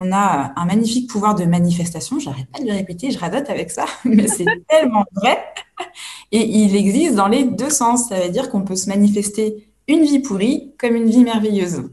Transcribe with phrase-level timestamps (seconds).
[0.00, 3.68] On a un magnifique pouvoir de manifestation, j'arrête pas de le répéter, je radote avec
[3.68, 5.36] ça, mais c'est tellement vrai.
[6.30, 8.08] Et il existe dans les deux sens.
[8.08, 11.90] Ça veut dire qu'on peut se manifester une vie pourrie comme une vie merveilleuse.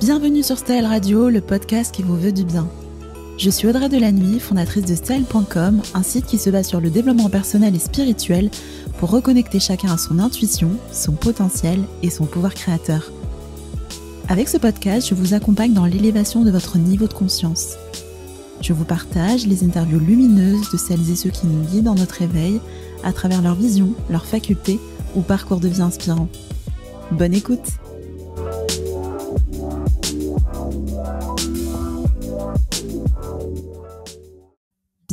[0.00, 2.68] Bienvenue sur Style Radio, le podcast qui vous veut du bien.
[3.38, 7.28] Je suis Audrey Delannuy, fondatrice de Style.com, un site qui se base sur le développement
[7.28, 8.50] personnel et spirituel
[8.98, 13.12] pour reconnecter chacun à son intuition, son potentiel et son pouvoir créateur.
[14.28, 17.74] Avec ce podcast, je vous accompagne dans l'élévation de votre niveau de conscience.
[18.62, 22.22] Je vous partage les interviews lumineuses de celles et ceux qui nous guident dans notre
[22.22, 22.58] éveil
[23.04, 24.80] à travers leur vision, leurs facultés
[25.14, 26.28] ou parcours de vie inspirant.
[27.12, 27.68] Bonne écoute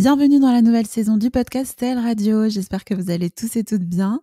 [0.03, 2.49] Bienvenue dans la nouvelle saison du podcast Tel Radio.
[2.49, 4.19] J'espère que vous allez tous et toutes bien.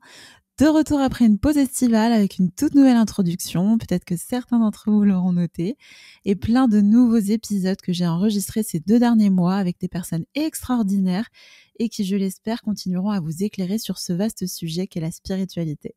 [0.58, 4.90] De retour après une pause estivale avec une toute nouvelle introduction, peut-être que certains d'entre
[4.90, 5.78] vous l'auront noté,
[6.26, 10.26] et plein de nouveaux épisodes que j'ai enregistrés ces deux derniers mois avec des personnes
[10.34, 11.30] extraordinaires
[11.78, 15.94] et qui, je l'espère, continueront à vous éclairer sur ce vaste sujet qu'est la spiritualité.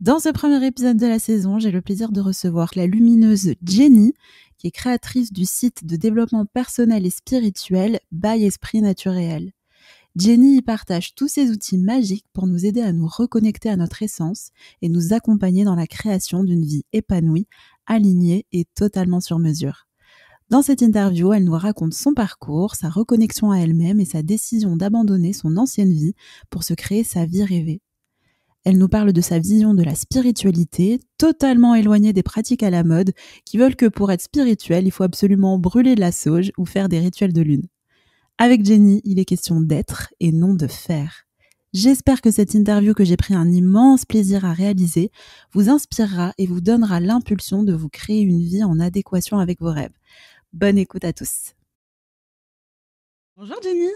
[0.00, 4.14] Dans ce premier épisode de la saison, j'ai le plaisir de recevoir la lumineuse Jenny,
[4.64, 9.52] qui est créatrice du site de développement personnel et spirituel By Esprit Naturel.
[10.16, 14.02] Jenny y partage tous ses outils magiques pour nous aider à nous reconnecter à notre
[14.02, 17.46] essence et nous accompagner dans la création d'une vie épanouie,
[17.84, 19.86] alignée et totalement sur mesure.
[20.48, 24.76] Dans cette interview, elle nous raconte son parcours, sa reconnexion à elle-même et sa décision
[24.76, 26.14] d'abandonner son ancienne vie
[26.48, 27.82] pour se créer sa vie rêvée.
[28.64, 32.82] Elle nous parle de sa vision de la spiritualité, totalement éloignée des pratiques à la
[32.82, 33.12] mode,
[33.44, 36.88] qui veulent que pour être spirituel, il faut absolument brûler de la sauge ou faire
[36.88, 37.68] des rituels de lune.
[38.38, 41.26] Avec Jenny, il est question d'être et non de faire.
[41.74, 45.10] J'espère que cette interview que j'ai pris un immense plaisir à réaliser
[45.52, 49.72] vous inspirera et vous donnera l'impulsion de vous créer une vie en adéquation avec vos
[49.72, 49.96] rêves.
[50.52, 51.54] Bonne écoute à tous.
[53.36, 53.90] Bonjour Jenny.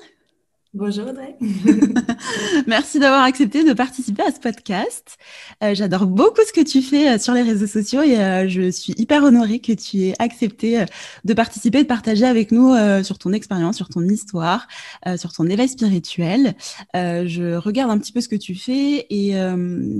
[0.75, 1.35] Bonjour Audrey.
[2.67, 5.17] Merci d'avoir accepté de participer à ce podcast.
[5.65, 8.71] Euh, j'adore beaucoup ce que tu fais euh, sur les réseaux sociaux et euh, je
[8.71, 10.85] suis hyper honorée que tu aies accepté
[11.25, 14.69] de participer, de partager avec nous sur ton expérience, sur ton histoire,
[15.17, 16.55] sur ton éveil spirituel.
[16.95, 19.35] je regarde un petit peu ce que tu fais et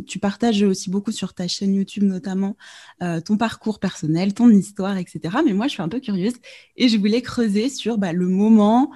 [0.07, 2.57] tu partages aussi beaucoup sur ta chaîne YouTube notamment
[3.01, 5.37] ton parcours personnel, ton histoire, etc.
[5.45, 6.35] Mais moi, je suis un peu curieuse
[6.77, 8.91] et je voulais creuser sur bah, le moment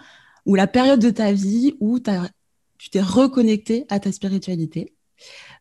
[0.46, 4.94] ou la période de ta vie où tu t'es reconnecté à ta spiritualité.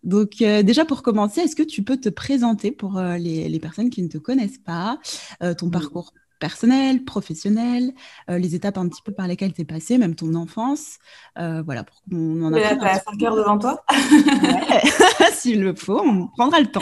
[0.04, 3.90] Donc euh, déjà pour commencer, est-ce que tu peux te présenter pour euh, les, personnes
[3.90, 5.00] qui ne te connaissent pas,
[5.44, 6.14] euh, ton parcours?
[6.42, 7.94] Personnel, professionnel,
[8.28, 10.98] les étapes un petit peu par lesquelles tu es passé, même ton enfance,
[11.38, 12.80] voilà, pour qu'on en apprenne.
[12.80, 13.84] Tu as 5 heures devant toi?
[15.34, 16.82] S'il le faut, on prendra le temps.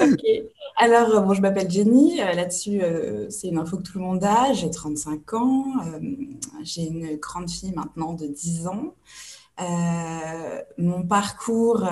[0.00, 0.22] ok.
[0.80, 2.20] Alors, euh, bon, je m'appelle Jenny.
[2.20, 4.52] Euh, là-dessus, euh, c'est une info que tout le monde a.
[4.52, 5.64] J'ai 35 ans.
[6.62, 8.94] j'ai une grande fille maintenant de 10 ans.
[10.78, 11.84] mon parcours,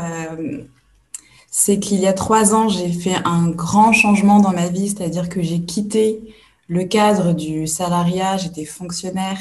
[1.51, 5.29] c'est qu'il y a trois ans, j'ai fait un grand changement dans ma vie, c'est-à-dire
[5.29, 6.21] que j'ai quitté
[6.69, 9.39] le cadre du salariat, j'étais fonctionnaire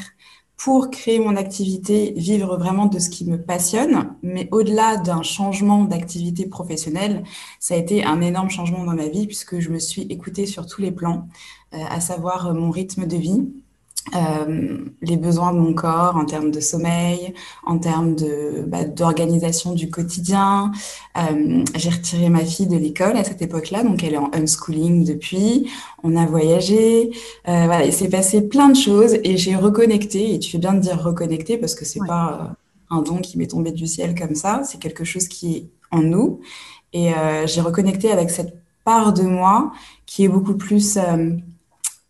[0.57, 4.15] pour créer mon activité, vivre vraiment de ce qui me passionne.
[4.23, 7.23] Mais au-delà d'un changement d'activité professionnelle,
[7.59, 10.65] ça a été un énorme changement dans ma vie puisque je me suis écoutée sur
[10.65, 11.27] tous les plans,
[11.73, 13.49] euh, à savoir mon rythme de vie,
[14.13, 17.33] euh, les besoins de mon corps en termes de sommeil,
[17.65, 20.71] en termes de bah, d'organisation du quotidien.
[21.17, 25.05] Euh, j'ai retiré ma fille de l'école à cette époque-là, donc elle est en unschooling
[25.05, 25.69] depuis.
[26.03, 27.11] On a voyagé,
[27.47, 30.35] euh, voilà, il s'est passé plein de choses et j'ai reconnecté.
[30.35, 32.55] Et tu fais bien de dire reconnecter parce que c'est pas
[32.91, 34.61] un don qui m'est tombé du ciel comme ça.
[34.65, 36.41] C'est quelque chose qui est en nous.
[36.93, 37.11] Et
[37.45, 38.55] j'ai reconnecté avec cette
[38.85, 39.73] part de moi
[40.05, 40.97] qui est beaucoup plus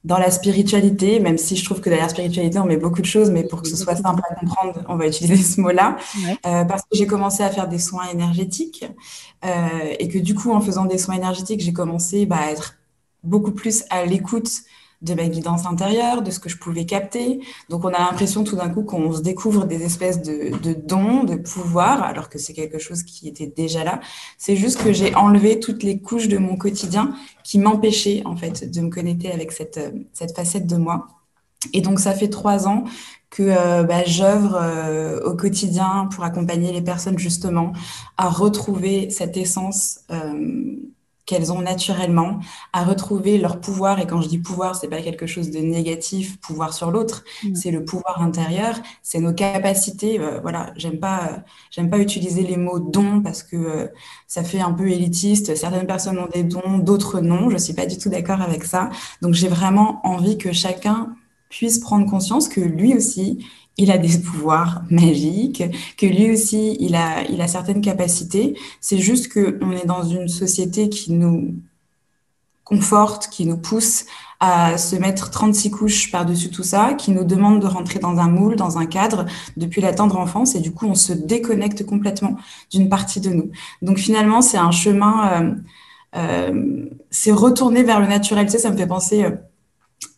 [0.06, 3.32] dans la spiritualité, même si je trouve que derrière spiritualité, on met beaucoup de choses,
[3.32, 5.98] mais pour que ce soit simple à comprendre, on va utiliser ce mot-là.
[6.46, 8.86] Euh, parce que j'ai commencé à faire des soins énergétiques
[9.44, 12.76] euh, et que du coup, en faisant des soins énergétiques, j'ai commencé bah, à être
[13.24, 14.52] beaucoup plus à l'écoute
[15.02, 17.40] de ma guidance intérieure, de ce que je pouvais capter.
[17.70, 21.36] Donc on a l'impression tout d'un coup qu'on se découvre des espèces de, dons, de
[21.36, 24.00] pouvoirs, alors que c'est quelque chose qui était déjà là.
[24.38, 28.70] C'est juste que j'ai enlevé toutes les couches de mon quotidien qui m'empêchaient en fait
[28.70, 29.80] de me connecter avec cette,
[30.14, 31.08] cette facette de moi.
[31.74, 32.86] Et donc ça fait trois ans
[33.30, 37.74] que euh, bah, j'œuvre euh, au quotidien pour accompagner les personnes justement
[38.18, 40.00] à retrouver cette essence.
[40.12, 40.76] Euh,
[41.26, 42.40] qu'elles ont naturellement
[42.74, 44.00] à retrouver leur pouvoir.
[44.00, 47.24] Et quand je dis pouvoir, c'est pas quelque chose de négatif, pouvoir sur l'autre.
[47.44, 47.56] Mm.
[47.56, 50.20] C'est le pouvoir intérieur, c'est nos capacités.
[50.20, 53.88] Euh, voilà, j'aime pas, j'aime pas utiliser les mots don parce que euh,
[54.28, 55.56] ça fait un peu élitiste.
[55.56, 57.50] Certaines personnes ont des dons, d'autres non.
[57.50, 58.90] Je suis pas du tout d'accord avec ça.
[59.22, 61.16] Donc j'ai vraiment envie que chacun
[61.50, 63.46] puisse prendre conscience que lui aussi,
[63.78, 65.64] il a des pouvoirs magiques,
[65.98, 68.58] que lui aussi, il a, il a certaines capacités.
[68.80, 71.56] C'est juste qu'on est dans une société qui nous
[72.64, 74.06] conforte, qui nous pousse
[74.40, 78.28] à se mettre 36 couches par-dessus tout ça, qui nous demande de rentrer dans un
[78.28, 79.26] moule, dans un cadre
[79.56, 82.36] depuis la tendre enfance, et du coup, on se déconnecte complètement
[82.72, 83.52] d'une partie de nous.
[83.82, 85.52] Donc finalement, c'est un chemin, euh,
[86.16, 88.46] euh, c'est retourner vers le naturel.
[88.46, 89.24] Tu sais, ça me fait penser...
[89.24, 89.32] Euh,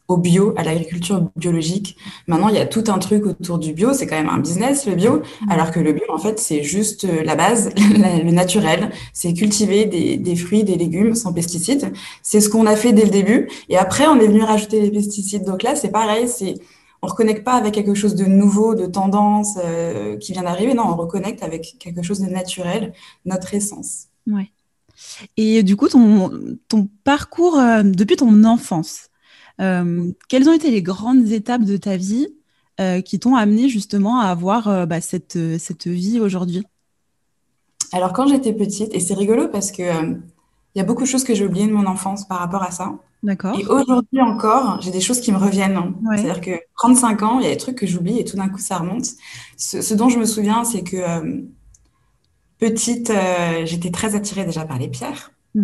[0.07, 1.97] au bio, à l'agriculture biologique.
[2.27, 3.93] Maintenant, il y a tout un truc autour du bio.
[3.93, 5.17] C'est quand même un business, le bio.
[5.17, 5.51] Mm.
[5.51, 8.91] Alors que le bio, en fait, c'est juste euh, la base, le naturel.
[9.13, 11.91] C'est cultiver des, des, fruits, des légumes sans pesticides.
[12.23, 13.49] C'est ce qu'on a fait dès le début.
[13.69, 15.43] Et après, on est venu rajouter les pesticides.
[15.43, 16.27] Donc là, c'est pareil.
[16.27, 16.55] C'est
[17.01, 20.73] on reconnecte pas avec quelque chose de nouveau, de tendance euh, qui vient d'arriver.
[20.73, 22.93] Non, on reconnecte avec quelque chose de naturel,
[23.25, 24.07] notre essence.
[24.25, 24.51] Ouais.
[25.37, 26.31] Et du coup, ton,
[26.67, 29.09] ton parcours euh, depuis ton enfance,
[29.59, 32.27] euh, quelles ont été les grandes étapes de ta vie
[32.79, 36.63] euh, qui t'ont amené justement à avoir euh, bah, cette, cette vie aujourd'hui?
[37.91, 41.23] Alors quand j'étais petite, et c'est rigolo parce que il y a beaucoup de choses
[41.23, 42.93] que j'ai oubliées de mon enfance par rapport à ça.
[43.23, 43.57] D'accord.
[43.57, 45.95] Et aujourd'hui encore, j'ai des choses qui me reviennent.
[46.15, 48.59] C'est-à-dire que 35 ans, il y a des trucs que j'oublie et tout d'un coup
[48.59, 49.05] ça remonte.
[49.57, 51.47] Ce, dont je me souviens, c'est que
[52.59, 53.11] petite,
[53.63, 55.31] j'étais très attirée déjà par les pierres.
[55.55, 55.61] Et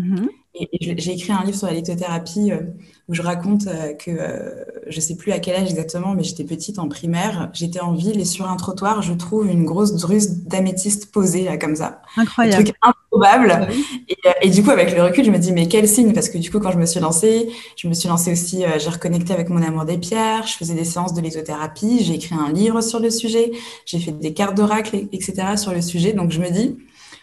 [0.79, 2.59] j'ai écrit un livre sur la lithothérapie euh,
[3.09, 6.43] où je raconte euh, que euh, je sais plus à quel âge exactement, mais j'étais
[6.43, 7.49] petite en primaire.
[7.53, 11.57] J'étais en ville et sur un trottoir, je trouve une grosse druse d'améthyste posée là
[11.57, 12.01] comme ça.
[12.17, 12.61] Incroyable.
[12.61, 13.73] Un truc improbable.
[14.07, 16.13] Et, et, du coup, avec le recul, je me dis mais quel signe?
[16.13, 18.63] Parce que du coup, quand je me suis lancée, je me suis lancée aussi.
[18.77, 20.45] j'ai reconnecté avec mon amour des pierres.
[20.45, 22.03] Je faisais des séances de lithothérapie.
[22.03, 23.51] J'ai écrit un livre sur le sujet.
[23.85, 25.57] J'ai fait des cartes d'oracle, etc.
[25.57, 26.13] sur le sujet.
[26.13, 26.77] Donc je me dis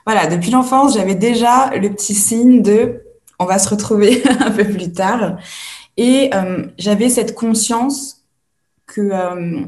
[0.06, 3.02] voilà, depuis l'enfance, j'avais déjà le petit signe de
[3.40, 5.38] on va se retrouver un peu plus tard.
[5.96, 8.22] Et euh, j'avais cette conscience
[8.86, 9.64] que euh,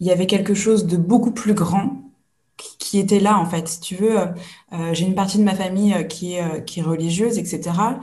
[0.00, 2.02] il y avait quelque chose de beaucoup plus grand
[2.56, 3.68] qui était là en fait.
[3.68, 7.38] Si tu veux, euh, j'ai une partie de ma famille qui est qui est religieuse,
[7.38, 7.98] etc.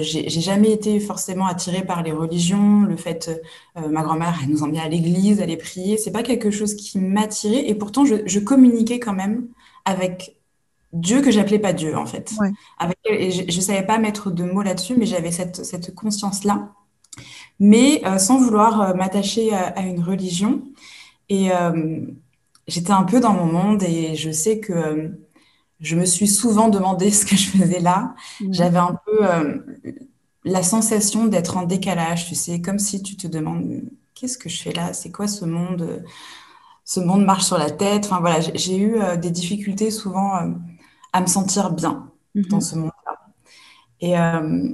[0.00, 3.42] j'ai jamais été forcément attirée par les religions, le fait,
[3.74, 7.68] ma grand-mère, elle nous emmenait à l'église, aller prier, c'est pas quelque chose qui m'attirait,
[7.68, 9.48] et pourtant je, communiquais quand même
[9.84, 10.36] avec
[10.94, 12.32] Dieu que j'appelais pas Dieu en fait.
[12.78, 16.72] Avec, et je, ne savais pas mettre de mots là-dessus, mais j'avais cette, cette conscience-là.
[17.58, 20.62] Mais euh, sans vouloir euh, m'attacher à, une religion.
[21.28, 22.00] Et euh,
[22.68, 25.12] j'étais un peu dans mon monde et je sais que
[25.80, 28.14] je me suis souvent demandé ce que je faisais là.
[28.50, 29.18] J'avais un peu
[30.44, 33.82] la sensation d'être en décalage, tu sais, comme si tu te demandes
[34.14, 36.04] qu'est-ce que je fais là, c'est quoi ce monde?
[36.84, 38.04] Ce monde marche sur la tête.
[38.04, 40.54] Enfin voilà, j'ai eu des difficultés souvent
[41.14, 42.60] à me sentir bien dans mhm.
[42.60, 43.18] ce monde-là.
[44.00, 44.68] Et, euh,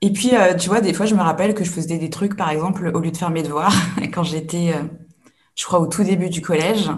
[0.00, 2.34] et puis, euh, tu vois, des fois, je me rappelle que je faisais des trucs,
[2.34, 3.74] par exemple, au lieu de faire mes devoirs,
[4.12, 4.82] quand j'étais, euh,
[5.54, 6.90] je crois, au tout début du collège,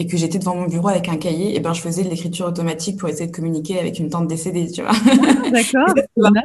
[0.00, 2.46] et que j'étais devant mon bureau avec un cahier, et ben je faisais de l'écriture
[2.46, 4.92] automatique pour essayer de communiquer avec une tante décédée, tu vois.
[5.52, 5.94] D'accord.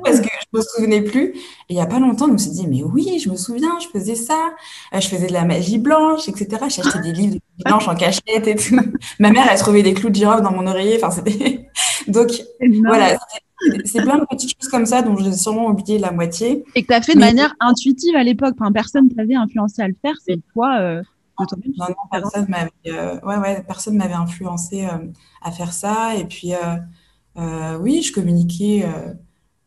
[0.03, 1.29] parce que je me souvenais plus.
[1.29, 1.35] Et
[1.69, 3.87] il y a pas longtemps, je me suis dit, mais oui, je me souviens, je
[3.97, 4.37] faisais ça.
[4.93, 6.65] Euh, je faisais de la magie blanche, etc.
[6.67, 8.75] J'achetais des livres de magie blanche en cachette et tout.
[9.19, 10.97] Ma mère, elle trouvait des clous de girofle dans mon oreiller.
[11.01, 11.69] Enfin, c'était.
[12.09, 12.31] Donc,
[12.83, 13.17] voilà.
[13.85, 16.65] C'est plein de petites choses comme ça dont j'ai sûrement oublié la moitié.
[16.75, 18.55] Et que tu as fait de manière intuitive à l'époque.
[18.59, 20.15] Enfin, personne t'avait influencé à le faire.
[20.25, 20.77] C'est toi.
[20.81, 21.01] Euh
[21.39, 25.07] non, non, personne m'avait, euh, ouais, ouais, personne m'avait influencé euh,
[25.41, 26.15] à faire ça.
[26.15, 28.85] Et puis, euh, oui, je communiquais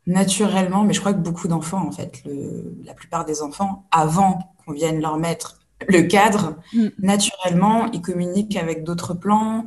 [0.06, 4.54] naturellement, mais je crois que beaucoup d'enfants, en fait, le, la plupart des enfants, avant
[4.64, 6.88] qu'on vienne leur mettre le cadre, mm.
[6.98, 9.66] naturellement, ils communiquent avec d'autres plans.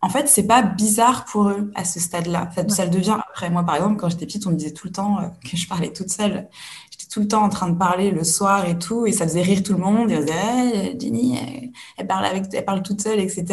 [0.00, 2.50] en fait, c'est pas bizarre pour eux à ce stade-là.
[2.54, 3.50] Ça, ça, le devient après.
[3.50, 5.92] Moi, par exemple, quand j'étais petite, on me disait tout le temps que je parlais
[5.92, 6.48] toute seule
[7.12, 9.62] tout le temps en train de parler le soir et tout, et ça faisait rire
[9.62, 10.10] tout le monde.
[10.10, 11.38] Et on disait, Jenny,
[11.98, 13.44] elle, parle avec, elle parle toute seule, etc.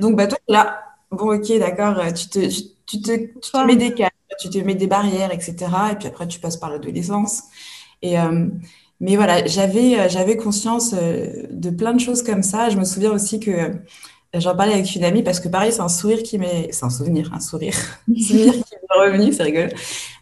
[0.00, 0.80] Donc, bah, toi, là,
[1.12, 2.40] bon, ok, d'accord, tu te,
[2.86, 5.54] tu, te, tu te mets des cadres, tu te mets des barrières, etc.
[5.92, 7.44] Et puis après, tu passes par l'adolescence.
[8.02, 8.48] Et, euh,
[9.00, 12.68] mais voilà, j'avais, j'avais conscience euh, de plein de choses comme ça.
[12.68, 13.74] Je me souviens aussi que
[14.34, 16.90] J'en parlais avec une amie parce que pareil, c'est un sourire qui m'est, c'est un
[16.90, 17.74] souvenir, un sourire,
[18.10, 19.68] un souvenir qui m'est revenu, c'est rigolo.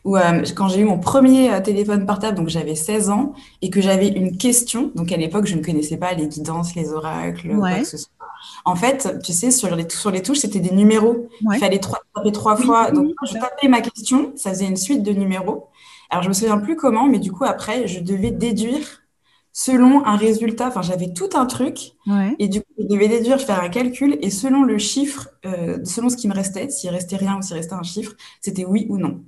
[0.04, 3.32] Où euh, quand j'ai eu mon premier euh, téléphone portable, donc j'avais 16 ans,
[3.62, 4.92] et que j'avais une question.
[4.94, 8.12] Donc à l'époque, je ne connaissais pas les guidances, les oracles, quoi que ce soit.
[8.64, 11.28] En fait, tu sais, sur les, sur les touches, c'était des numéros.
[11.52, 12.92] Il fallait trois, taper trois fois.
[12.92, 15.66] Donc, quand je tapais ma question, ça faisait une suite de numéros.
[16.10, 19.02] Alors, je me souviens plus comment, mais du coup, après, je devais déduire
[19.58, 20.68] selon un résultat.
[20.68, 21.94] Enfin, j'avais tout un truc.
[22.38, 24.18] Et du coup, je devais déduire, faire un calcul.
[24.20, 27.56] Et selon le chiffre, euh, selon ce qui me restait, s'il restait rien ou s'il
[27.56, 29.24] restait un chiffre, c'était oui ou non.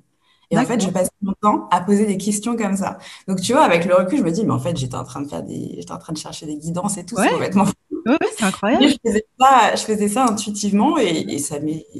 [0.50, 2.98] Et en fait, je passais mon temps à poser des questions comme ça.
[3.26, 5.22] Donc, tu vois, avec le recul, je me dis, mais en fait, j'étais en train
[5.22, 7.64] de faire des, j'étais en train de chercher des guidances et tout, c'est complètement
[8.08, 8.86] Ouais, c'est incroyable.
[8.88, 11.56] je faisais ça, intuitivement et, et ça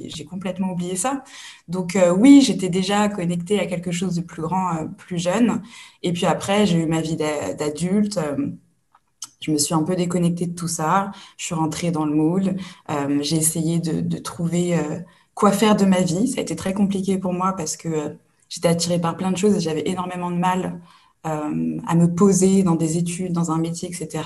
[0.06, 1.22] j'ai complètement oublié ça.
[1.68, 5.62] Donc, euh, oui, j'étais déjà connectée à quelque chose de plus grand, euh, plus jeune.
[6.02, 8.16] Et puis après, j'ai eu ma vie d'adulte.
[8.18, 8.48] Euh,
[9.40, 11.12] je me suis un peu déconnectée de tout ça.
[11.36, 12.56] Je suis rentrée dans le moule.
[13.20, 14.76] j'ai essayé de, de trouver
[15.34, 16.28] quoi faire de ma vie.
[16.28, 18.16] Ça a été très compliqué pour moi parce que
[18.48, 20.80] j'étais attirée par plein de choses et j'avais énormément de mal
[21.26, 24.22] euh, à me poser dans des études, dans un métier, etc.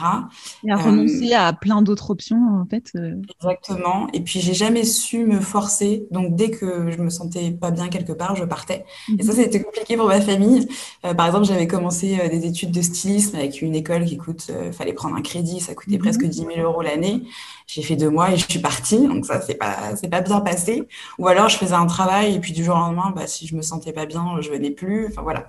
[0.62, 2.90] Et à renoncer à plein d'autres options, en fait.
[2.96, 3.14] Euh.
[3.40, 4.08] Exactement.
[4.12, 6.06] Et puis, j'ai jamais su me forcer.
[6.10, 8.84] Donc, dès que je me sentais pas bien quelque part, je partais.
[9.18, 9.64] Et ça, c'était mhm.
[9.64, 10.68] compliqué pour ma famille.
[11.06, 14.92] Euh, par exemple, j'avais commencé des études de stylisme avec une école qui coûte, fallait
[14.92, 16.02] prendre un crédit, ça coûtait mhm.
[16.02, 17.22] presque 10 000 euros l'année.
[17.66, 20.40] J'ai fait deux mois et je suis partie, donc ça c'est pas c'est pas bien
[20.40, 20.88] passé.
[21.18, 23.56] Ou alors je faisais un travail et puis du jour au lendemain, bah, si je
[23.56, 25.06] me sentais pas bien, je venais plus.
[25.06, 25.46] Enfin voilà.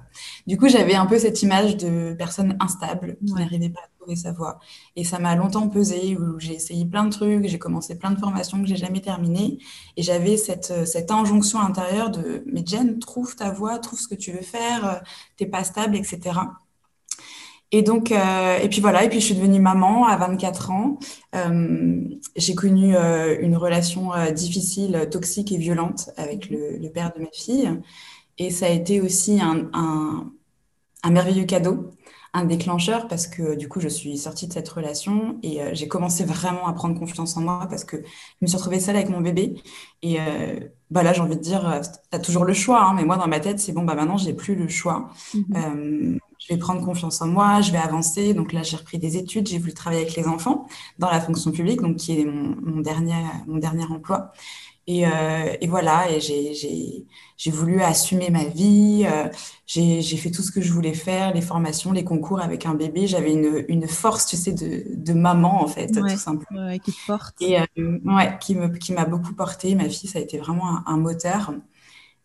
[0.47, 4.15] Du coup j'avais un peu cette image de personne instable qui n'arrivait pas à trouver
[4.15, 4.59] sa voie.
[4.95, 6.17] Et ça m'a longtemps pesé.
[6.17, 9.57] Où j'ai essayé plein de trucs, j'ai commencé plein de formations que j'ai jamais terminées
[9.97, 14.15] et j'avais cette cette injonction intérieure de mais Jen trouve ta voie, trouve ce que
[14.15, 15.01] tu veux faire,
[15.37, 16.31] t'es pas stable, etc.
[17.75, 20.99] Et donc, euh, et puis voilà, et puis je suis devenue maman à 24 ans.
[21.33, 22.03] Euh,
[22.35, 27.67] j'ai connu euh, une relation difficile, toxique et violente avec le, père de ma fille.
[28.37, 31.89] Et ça a été aussi un, un, merveilleux cadeau,
[32.33, 36.25] un déclencheur, parce que du coup, je suis sortie de cette relation et j'ai commencé
[36.25, 38.03] vraiment à prendre confiance en moi parce que je
[38.43, 39.55] me suis retrouvée seule avec mon bébé.
[40.03, 40.17] Et
[40.91, 43.27] bah là, j'ai envie de dire, tu as toujours le choix, hein, mais moi, dans
[43.27, 45.09] ma tête, c'est bon, bah maintenant, j'ai plus le choix.
[45.33, 48.33] Mmh je vais prendre confiance en moi, je vais avancer.
[48.33, 50.67] Donc là, j'ai repris des études, j'ai voulu travailler avec les enfants
[50.99, 54.31] dans la fonction publique, donc qui est mon, dernier, mon dernier emploi.
[54.85, 59.05] Et, euh, et voilà, et j'ai voulu assumer ma vie.
[59.09, 59.29] Euh,
[59.65, 63.07] j'ai fait tout ce que je voulais faire, les formations, les concours avec un bébé.
[63.07, 66.67] J'avais une, une, force, tu sais, de, de maman, en fait, tout simplement.
[66.67, 67.35] Ouais, qui te porte.
[67.39, 69.75] Et euh, ouais, qui m'a qui beaucoup porté.
[69.75, 71.53] Ma fille, ça a été vraiment un moteur.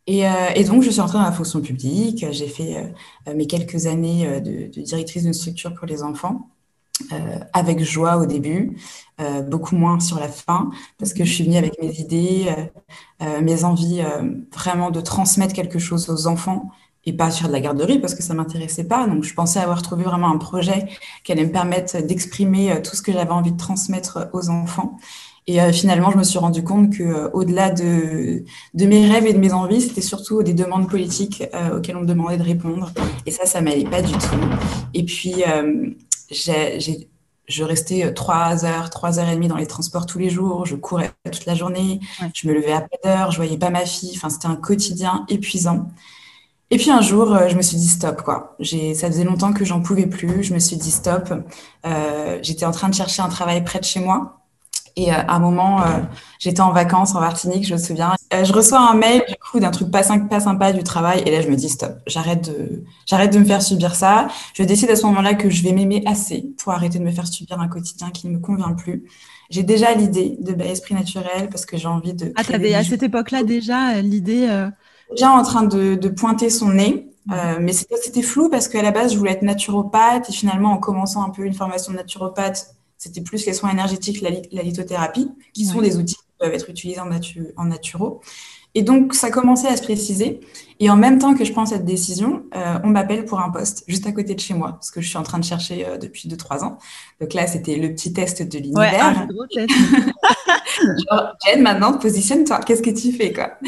[0.09, 2.25] Euh, et, donc, je suis entrée dans la fonction publique.
[2.31, 2.93] J'ai fait
[3.29, 6.49] euh, mes quelques années euh, de, directrice d'une structure pour les enfants.
[7.53, 8.77] avec joie au début,
[9.49, 12.53] beaucoup moins sur la fin, parce que je suis venue avec mes idées,
[13.21, 14.03] mes envies
[14.53, 16.71] vraiment de transmettre quelque chose aux enfants
[17.07, 19.07] et pas sur de la garderie parce que ça m'intéressait pas.
[19.07, 20.89] Donc, je pensais avoir trouvé vraiment un projet
[21.23, 24.99] qui allait me permettre d'exprimer tout ce que j'avais envie de transmettre aux enfants.
[25.49, 29.27] Et euh, finalement, je me suis rendu compte que euh, au-delà de, de mes rêves
[29.27, 32.43] et de mes envies, c'était surtout des demandes politiques euh, auxquelles on me demandait de
[32.43, 32.93] répondre.
[33.25, 34.37] Et ça, ça m'allait pas du tout.
[34.93, 35.43] Et puis,
[36.31, 40.67] je restais trois heures, trois heures et demie dans les transports tous les jours.
[40.67, 42.01] Je courais toute la journée.
[42.35, 43.31] Je me levais à pas d'heure.
[43.31, 44.13] Je voyais pas ma fille.
[44.17, 45.89] Enfin, c'était un quotidien épuisant.
[46.71, 48.55] Et puis un jour, je me suis dit stop quoi.
[48.63, 50.43] Ça faisait longtemps que j'en pouvais plus.
[50.45, 51.33] Je me suis dit stop.
[52.43, 54.38] J'étais en train de chercher un travail près de chez moi.
[54.99, 56.01] Et euh, à un moment, euh,
[56.41, 58.15] j'étais en vacances en Martinique, je me souviens.
[58.35, 61.31] Euh, je reçois un mail du coup d'un truc pas, pas sympa du travail et
[61.31, 64.27] là je me dis stop, j'arrête de, j'arrête de me faire subir ça.
[64.55, 67.29] Je décide à ce moment-là que je vais m'aimer assez pour arrêter de me faire
[67.29, 69.05] subir un quotidien qui ne me convient plus.
[69.51, 72.33] J'ai déjà l'idée de esprit naturel parce que j'ai envie de.
[72.35, 74.49] Ah, t'avais à cette époque-là déjà l'idée.
[75.13, 77.09] Déjà en train de, de pointer son nez.
[77.31, 80.79] Euh, mais c'était flou parce qu'à la base, je voulais être naturopathe et finalement, en
[80.79, 85.65] commençant un peu une formation de naturopathe, c'était plus les soins énergétiques, la, lithothérapie, qui
[85.65, 88.21] sont des outils qui peuvent être utilisés en, natu en naturo.
[88.75, 90.41] Et donc, ça commençait à se préciser.
[90.81, 93.83] Et en même temps que je prends cette décision, euh, on m'appelle pour un poste
[93.89, 95.99] juste à côté de chez moi, ce que je suis en train de chercher euh,
[95.99, 96.79] depuis 2-3 ans.
[97.21, 99.27] Donc là, c'était le petit test de l'univers.
[99.57, 99.67] Ouais,
[100.79, 102.61] Genre, Jen, maintenant, positionne-toi.
[102.61, 103.59] Qu'est-ce que tu fais, quoi?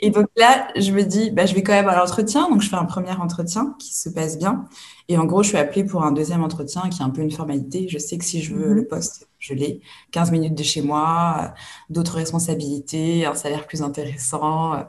[0.00, 2.48] Et donc là, je me dis, bah, je vais quand même à l'entretien.
[2.48, 4.64] Donc, je fais un premier entretien qui se passe bien.
[5.08, 7.30] Et en gros, je suis appelée pour un deuxième entretien qui est un peu une
[7.30, 7.86] formalité.
[7.88, 8.74] Je sais que si je veux mhm.
[8.74, 9.80] le poste, je l'ai.
[10.10, 11.54] 15 minutes de chez moi,
[11.90, 14.74] d'autres responsabilités, un salaire plus intéressant.
[14.74, 14.82] Euh,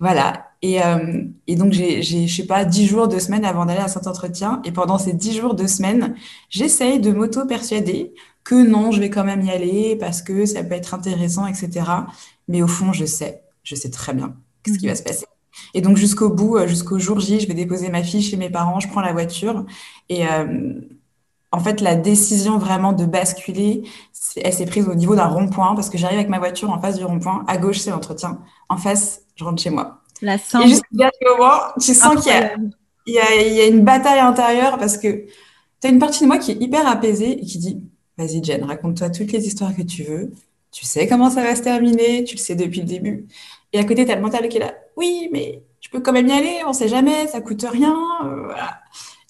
[0.00, 0.48] voilà.
[0.62, 3.88] Et, euh, et donc, j'ai, je sais pas, 10 jours, 2 semaines avant d'aller à
[3.88, 4.60] cet entretien.
[4.64, 6.14] Et pendant ces 10 jours, 2 semaines,
[6.48, 10.74] j'essaye de m'auto-persuader que non, je vais quand même y aller parce que ça peut
[10.74, 11.70] être intéressant, etc.
[12.48, 14.98] Mais au fond, je sais, je sais très bien ce qui va mhm.
[14.98, 15.26] se passer.
[15.72, 18.50] Et donc jusqu'au bout, euh, jusqu'au jour J, je vais déposer ma fille chez mes
[18.50, 19.64] parents, je prends la voiture
[20.08, 20.80] et euh,
[21.54, 23.84] en fait, la décision vraiment de basculer,
[24.36, 26.98] elle s'est prise au niveau d'un rond-point parce que j'arrive avec ma voiture en face
[26.98, 27.44] du rond-point.
[27.46, 28.40] À gauche, c'est l'entretien.
[28.68, 30.00] En face, je rentre chez moi.
[30.20, 32.32] La Et juste au moment, tu sens qu'il
[33.06, 35.26] y a, y, y une bataille intérieure parce que
[35.80, 37.80] tu as une partie de moi qui est hyper apaisée et qui dit
[38.18, 40.32] Vas-y, Jen, raconte-toi toutes les histoires que tu veux.
[40.72, 43.28] Tu sais comment ça va se terminer, tu le sais depuis le début.
[43.72, 46.12] Et à côté, tu as le mental qui est là Oui, mais je peux quand
[46.12, 47.94] même y aller, on sait jamais, ça coûte rien.
[48.24, 48.80] Euh, voilà.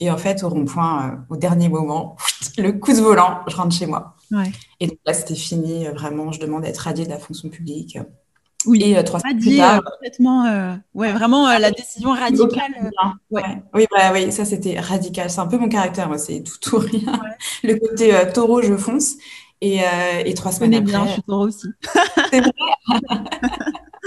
[0.01, 2.17] Et en fait, au rond-point, euh, au dernier moment,
[2.59, 4.17] le coup de volant, je rentre chez moi.
[4.31, 4.51] Ouais.
[4.81, 5.87] Et donc là, c'était fini.
[5.87, 7.99] euh, Vraiment, je demande à être radiée de la fonction publique.
[8.67, 8.83] Oui.
[8.83, 10.45] Et euh, trois euh, complètement.
[10.95, 12.73] ouais, vraiment la décision radicale.
[13.31, 13.43] ouais.
[13.43, 13.63] Ouais.
[13.75, 15.29] Oui, bah, oui, ça c'était radical.
[15.31, 17.21] C'est un peu mon caractère, moi, c'est tout ou rien.
[17.63, 19.15] Le côté taureau, je fonce.
[19.61, 19.81] Et,
[20.25, 21.69] et trois semaines connais bien, je après, suis taureau aussi.
[22.31, 22.51] c'est vrai.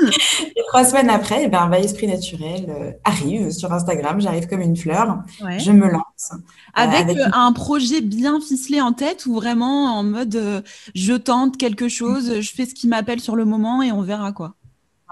[0.08, 4.20] Et trois semaines après, eh ben, bah, Esprit Naturel euh, arrive sur Instagram.
[4.22, 5.20] J'arrive comme une fleur.
[5.44, 5.60] Ouais.
[5.60, 6.32] Je me lance.
[6.34, 6.38] euh,
[6.74, 10.64] Avec, avec euh, une- un projet bien ficelé en tête ou vraiment en mode
[10.96, 14.32] je tente quelque chose, je fais ce qui m'appelle sur le moment et on verra
[14.32, 14.56] quoi.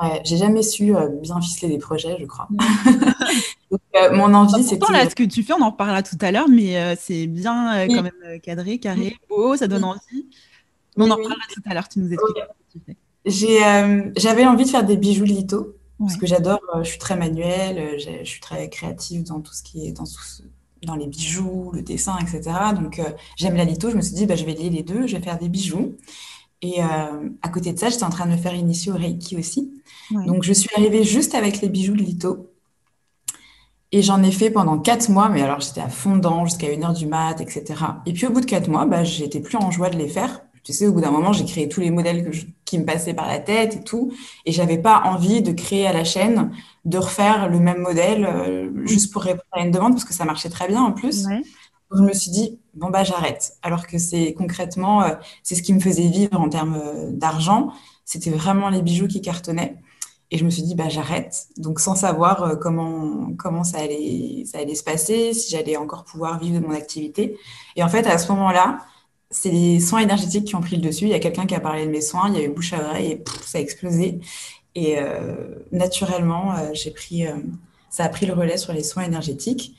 [0.02, 2.50] Ouais, j'ai jamais su euh, bien ficeler des projets, je crois.
[3.72, 4.78] Donc, euh, mon envie, c'était.
[4.78, 7.28] Pourtant, là, ce que tu fais, on en reparlera tout à l'heure, mais euh, c'est
[7.28, 7.96] bien Oui.
[7.96, 10.28] quand même cadré, carré, beau, ça donne envie.
[10.98, 12.80] Mais on en reparlera tout à l'heure, tu nous expliques ce
[13.28, 16.20] euh, j'avais envie de faire des bijoux litho parce Ouais.
[16.20, 16.60] que j'adore.
[16.76, 19.92] euh, je suis très manuelle, euh, je suis très créative dans tout ce qui est
[19.94, 20.44] dans, ce-
[20.86, 22.74] dans les bijoux, le dessin, etc.
[22.76, 23.02] Donc
[23.38, 23.90] j'aime la litho.
[23.90, 25.96] Je me suis dit, bah, je vais lier les deux, je vais faire des bijoux.
[26.62, 29.38] Et euh, à côté de ça, j'étais en train de me faire initier au Reiki
[29.38, 29.72] aussi.
[30.12, 30.26] Ouais.
[30.26, 32.50] Donc je suis arrivée juste avec les bijoux de litho.
[33.92, 36.84] Et j'en ai fait pendant quatre mois, mais alors j'étais à fond dedans jusqu'à une
[36.84, 38.02] heure du mat, etc.
[38.06, 40.42] Et puis au bout de quatre mois, bah, j'étais plus en joie de les faire.
[40.66, 42.86] Tu sais, au bout d'un moment, j'ai créé tous les modèles que je- qui me
[42.86, 44.12] passaient par la tête et tout.
[44.46, 46.52] Et j'avais pas envie de créer à la chaîne,
[46.86, 50.26] de refaire le même modèle euh, juste pour répondre à une demande, parce que ça
[50.26, 51.28] marchait très bien en plus.
[51.28, 51.44] Ouais.
[51.92, 53.54] Donc, je me suis dit, bon, bah, j'arrête.
[53.62, 57.70] Alors que c'est concrètement, euh, c'est ce qui me faisait vivre en termes euh, d'argent.
[58.04, 59.78] C'était vraiment les bijoux qui cartonnaient.
[60.32, 61.46] Et je me suis dit, bah, j'arrête.
[61.58, 66.40] Donc, sans savoir comment, comment ça allait, ça allait se passer, si j'allais encore pouvoir
[66.40, 67.38] vivre de mon activité.
[67.76, 68.80] Et en fait, à ce moment-là,
[69.36, 71.06] c'est les soins énergétiques qui ont pris le dessus.
[71.06, 72.74] Il y a quelqu'un qui a parlé de mes soins, il y a eu bouche
[72.74, 74.20] à oreille et pff, ça a explosé.
[74.76, 75.36] Et euh,
[75.72, 77.34] naturellement, euh, j'ai pris, euh,
[77.90, 79.76] ça a pris le relais sur les soins énergétiques.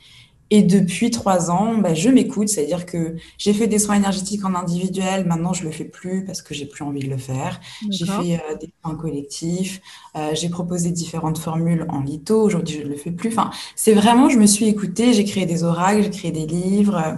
[0.50, 4.54] Et depuis trois ans, bah, je m'écoute, c'est-à-dire que j'ai fait des soins énergétiques en
[4.54, 7.60] individuel, maintenant je le fais plus parce que j'ai plus envie de le faire.
[7.90, 9.80] J'ai fait euh, des soins collectifs,
[10.14, 13.30] euh, j'ai proposé différentes formules en litho, aujourd'hui je ne le fais plus.
[13.30, 17.16] Enfin, c'est vraiment, je me suis écoutée, j'ai créé des oracles, j'ai créé des livres.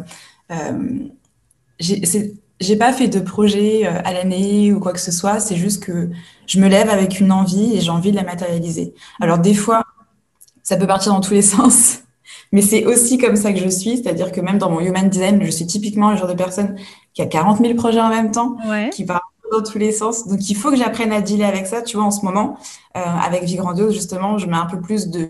[0.50, 1.08] Euh,
[1.80, 5.82] j'ai pas fait de projet euh, à l'année ou quoi que ce soit, c'est juste
[5.84, 6.10] que
[6.46, 8.94] je me lève avec une envie et j'ai envie de la matérialiser.
[9.20, 9.84] Alors des fois,
[10.62, 12.00] ça peut partir dans tous les sens,
[12.52, 15.42] mais c'est aussi comme ça que je suis, c'est-à-dire que même dans mon human design,
[15.44, 16.76] je suis typiquement le genre de personne
[17.14, 18.90] qui a 40 000 projets en même temps, Ouais.
[18.90, 20.26] qui part dans tous les sens.
[20.26, 21.82] Donc il faut que j'apprenne à dealer avec ça.
[21.82, 22.58] Tu vois, en ce moment,
[22.96, 25.28] euh, avec Vie Grandiose, justement, je mets un peu plus de,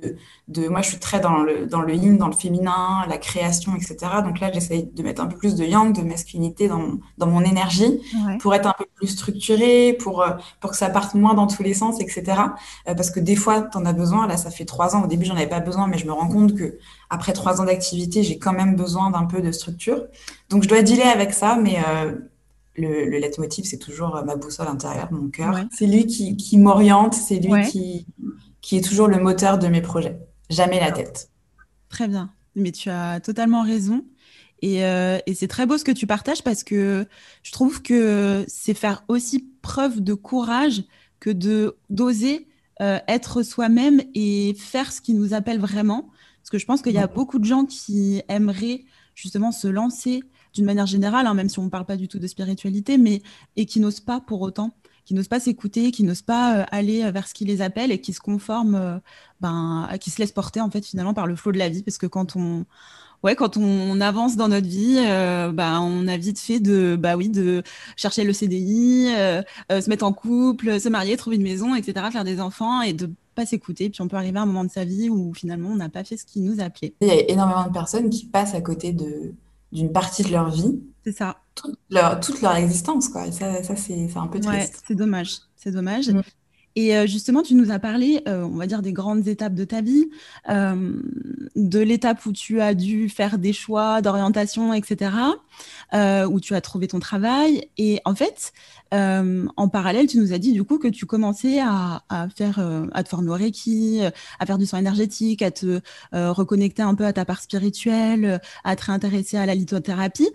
[0.49, 0.69] de...
[0.69, 3.97] Moi, je suis très dans le, dans le yin, dans le féminin, la création, etc.
[4.25, 7.27] Donc là, j'essaye de mettre un peu plus de yang, de masculinité dans mon, dans
[7.27, 8.39] mon énergie Ouais.
[8.39, 11.63] pour être un peu plus structuré, pour, euh, pour que ça parte moins dans tous
[11.63, 12.25] les sens, etc.
[12.89, 14.27] Euh, parce que des fois, tu en as besoin.
[14.27, 15.05] Là, ça fait trois ans.
[15.05, 16.79] Au début, j'en avais pas besoin, mais je me rends compte que
[17.11, 20.03] après trois ans d'activité, j'ai quand même besoin d'un peu de structure.
[20.51, 22.13] Donc, je dois dealer avec ça, mais euh,
[22.79, 25.55] le, le leitmotiv, c'est toujours euh, ma boussole intérieure, mon cœur.
[25.55, 25.65] Ouais.
[25.73, 27.67] C'est lui qui, qui m'oriente, c'est lui Ouais.
[27.69, 28.07] qui,
[28.61, 30.19] qui est toujours le moteur de mes projets.
[30.51, 31.31] Jamais la tête.
[31.89, 32.31] Très bien.
[32.55, 34.05] Mais tu as totalement raison.
[34.61, 37.07] Et, euh, et c'est très beau ce que tu partages parce que
[37.45, 40.83] je trouve que c'est faire aussi preuve de courage
[41.21, 42.49] que de d'oser
[42.81, 46.11] euh, être soi-même et faire ce qui nous appelle vraiment.
[46.43, 50.23] Parce que je pense qu'il y a beaucoup de gens qui aimeraient justement se lancer
[50.55, 53.23] d'une manière générale, hein, même si on ne parle pas du tout de spiritualité, mais
[53.57, 54.73] et qui n'osent pas pour autant,
[55.05, 58.01] qui n'osent pas s'écouter, qui n'osent pas euh, aller vers ce qui les appelle et
[58.01, 58.99] qui se conforment, euh,
[59.41, 61.83] ben, qui se laissent porter en fait finalement par le flot de la vie.
[61.83, 62.67] Parce que quand on,
[63.23, 67.17] ouais, quand on avance dans notre vie, euh, bah, on a vite fait de, bah
[67.17, 67.63] oui, de
[67.97, 72.07] chercher le CDI, euh, euh, se mettre en couple, se marier, trouver une maison, etc.,
[72.13, 73.91] faire des enfants et de pas s'écouter.
[73.91, 76.05] Puis on peut arriver à un moment de sa vie où finalement on n'a pas
[76.05, 76.95] fait ce qui nous appelait.
[77.01, 79.33] Il y a énormément de personnes qui passent à côté de,
[79.73, 81.37] d'une partie de leur vie, C'est ça.
[81.55, 83.27] toute leur, toute leur existence, quoi.
[83.27, 84.83] Et ça, ça c'est, un peu Ouais, triste.
[84.87, 85.39] c'est dommage.
[85.57, 86.09] C'est dommage.
[86.09, 86.23] Mm.
[86.79, 89.65] Et euh, justement, tu nous as parlé, euh, on va dire, des grandes étapes de
[89.65, 90.11] ta vie,
[90.49, 90.93] euh,
[91.57, 95.11] de l'étape où tu as dû faire des choix d'orientation, etc.,
[96.31, 97.69] où tu as trouvé ton travail.
[97.79, 98.53] Et en fait,
[98.93, 102.61] en parallèle, tu nous as dit du coup que tu commençais à, faire,
[102.93, 104.01] à te former au Reiki,
[104.39, 105.81] à faire du soin énergétique, à te
[106.13, 110.31] reconnecter un peu à ta part spirituelle, à te réintéresser à la lithothérapie.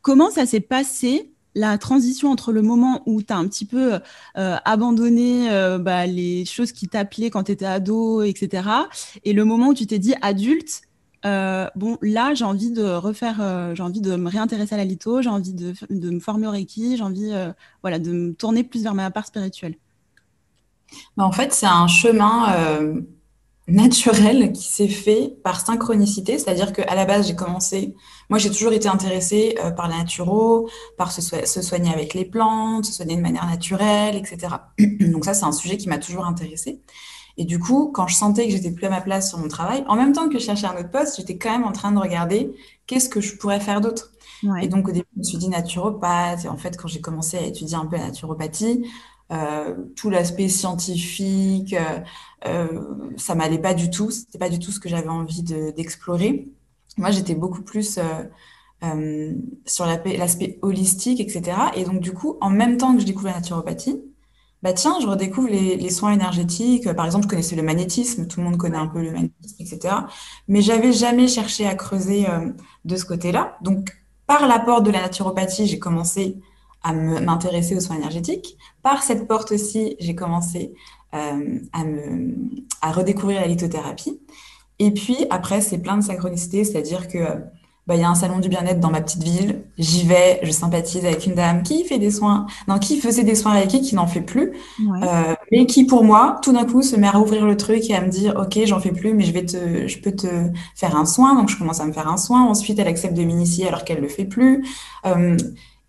[0.00, 3.98] comment ça s'est passé la transition entre le moment où tu as un petit peu
[4.38, 8.68] euh, abandonné euh, bah, les choses qui t'appelaient quand tu étais ado, etc.,
[9.24, 10.82] et le moment où tu t'es dit adulte,
[11.26, 15.20] euh, bon, là, j'ai envie de refaire, j'ai envie de me réintéresser à la litho,
[15.20, 17.32] j'ai envie de, me former au Reiki, j'ai envie
[17.82, 19.76] voilà, de me tourner plus vers ma part spirituelle.
[21.16, 22.94] Bah, en fait, c'est un chemin
[23.68, 27.94] naturel qui s'est fait par synchronicité, c'est-à-dire qu'à la base, j'ai commencé,
[28.28, 31.22] moi j'ai toujours été intéressée euh, par la naturo, par se,
[31.62, 34.56] soigner avec les plantes, se soigner de manière naturelle, etc.
[35.00, 36.80] Donc ça, c'est un sujet qui m'a toujours intéressée.
[37.36, 39.84] Et du coup, quand je sentais que j'étais plus à ma place sur mon travail,
[39.88, 41.98] en même temps que je cherchais un autre poste, j'étais quand même en train de
[41.98, 42.52] regarder
[42.86, 44.12] qu'est-ce que je pourrais faire d'autre.
[44.60, 46.44] Et donc au début, je me suis dit naturopathe.
[46.44, 48.84] Et en fait, quand j'ai commencé à étudier un peu la naturopathie,
[49.32, 52.00] euh, tout l'aspect scientifique, euh,
[52.46, 52.82] euh,
[53.16, 54.10] ça m'allait pas du tout.
[54.10, 56.48] C'était pas du tout ce que j'avais envie d'explorer.
[56.96, 58.00] Moi, j'étais beaucoup plus
[59.66, 61.56] sur l'aspect holistique, etc.
[61.76, 64.02] Et donc, du coup, en même temps que je découvre la naturopathie,
[64.62, 66.92] bah tiens, je redécouvre les, soins énergétiques.
[66.92, 69.94] Par exemple, je connaissais le magnétisme, tout le monde connaît un peu le magnétisme, etc.
[70.48, 72.26] Mais j'avais jamais cherché à creuser
[72.84, 73.56] de ce côté-là.
[73.62, 76.40] Donc, par l'apport de la naturopathie, j'ai commencé
[76.82, 78.56] à m'intéresser aux soins énergétiques.
[78.82, 80.74] Par cette porte aussi, j'ai commencé
[81.14, 82.34] euh, à, me,
[82.82, 84.20] à redécouvrir la lithothérapie.
[84.78, 87.18] Et puis après, c'est plein de synchronicité, c'est-à-dire que
[87.86, 89.64] bah, il y a un salon du bien-être dans ma petite ville.
[89.76, 93.34] J'y vais, je sympathise avec une dame qui fait des soins, non, qui faisait des
[93.34, 94.52] soins Reiki, qui n'en fait plus,
[95.02, 97.94] euh, mais qui pour moi, tout d'un coup, se met à rouvrir le truc et
[97.96, 100.28] à me dire, ok, j'en fais plus, mais je vais te, je peux te
[100.76, 101.34] faire un soin.
[101.34, 102.44] Donc je commence à me faire un soin.
[102.44, 104.64] Ensuite, elle accepte de m'initier alors qu'elle le fait plus.
[105.06, 105.36] Euh,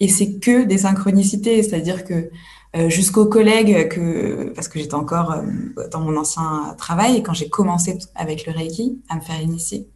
[0.02, 2.30] et c'est que des synchronicités, c'est-à-dire que
[2.76, 5.44] euh, jusqu'aux collègues que parce que j'étais encore euh,
[5.92, 9.88] dans mon ancien travail et quand j'ai commencé avec le Reiki à me faire initier,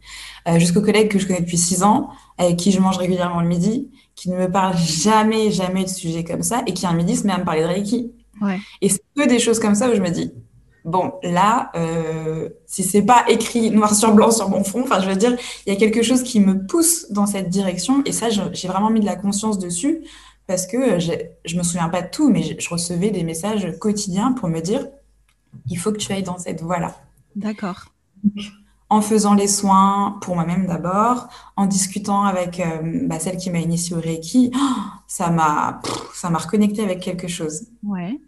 [0.46, 3.48] euh, jusqu'aux collègues que je connais depuis six ans, avec qui je mange régulièrement le
[3.48, 7.16] midi, qui ne me parlent jamais, jamais de sujets comme ça et qui un midi
[7.16, 8.12] se met à me parler de Reiki.
[8.40, 8.60] Ouais.
[8.82, 10.32] Et c'est que des choses comme ça où je me dis,
[10.86, 15.08] bon, là, euh, si c'est pas écrit noir sur blanc sur mon front, enfin, je
[15.08, 18.02] veux dire, il y a quelque chose qui me pousse dans cette direction.
[18.06, 20.04] Et ça, j'ai vraiment mis de la conscience dessus
[20.46, 24.48] parce que je me souviens pas de tout, mais je, recevais des messages quotidiens pour
[24.48, 24.86] me dire,
[25.68, 26.96] il faut que tu ailles dans cette voie-là.
[27.34, 27.86] D'accord.
[28.88, 33.58] En faisant les soins pour moi-même d'abord, en discutant avec euh, bah, celle qui m'a
[33.58, 34.52] initiée au Reiki,
[35.08, 35.80] ça m'a,
[36.14, 37.66] ça m'a reconnecté avec quelque chose.
[37.82, 38.20] Ouais.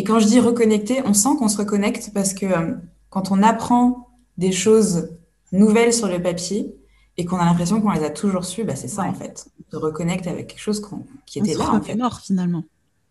[0.00, 2.72] Et quand je dis reconnecter, on sent qu'on se reconnecte parce que euh,
[3.10, 4.08] quand on apprend
[4.38, 5.10] des choses
[5.52, 6.74] nouvelles sur le papier
[7.18, 9.50] et qu'on a l'impression qu'on les a toujours sues, bah, c'est ça en fait.
[9.58, 10.80] On se reconnecte avec quelque chose
[11.26, 11.74] qui était là.
[11.74, 11.96] En fait.
[11.96, 12.64] mort finalement.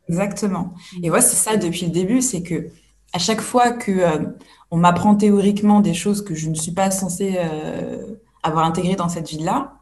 [0.07, 0.73] Exactement.
[1.03, 2.69] Et moi, c'est ça depuis le début, c'est que
[3.13, 4.25] à chaque fois que euh,
[4.71, 9.09] on m'apprend théoriquement des choses que je ne suis pas censée euh, avoir intégrées dans
[9.09, 9.75] cette vie-là,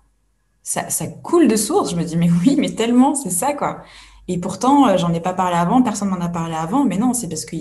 [0.62, 1.92] ça, ça, coule de source.
[1.92, 3.84] Je me dis, mais oui, mais tellement, c'est ça, quoi.
[4.28, 7.14] Et pourtant, euh, j'en ai pas parlé avant, personne m'en a parlé avant, mais non,
[7.14, 7.56] c'est parce que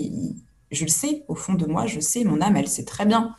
[0.71, 3.35] je le sais, au fond de moi, je sais, mon âme, elle sait très bien.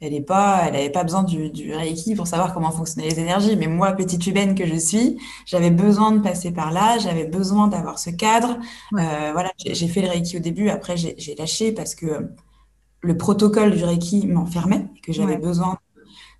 [0.00, 3.20] Elle est pas, elle n'avait pas besoin du, du, Reiki pour savoir comment fonctionnaient les
[3.20, 3.56] énergies.
[3.56, 7.68] Mais moi, petite humaine que je suis, j'avais besoin de passer par là, j'avais besoin
[7.68, 8.58] d'avoir ce cadre.
[8.98, 12.30] Euh, voilà, j'ai fait le Reiki au début, après j'ai lâché parce que
[13.00, 15.78] le protocole du Reiki m'enfermait et que j'avais besoin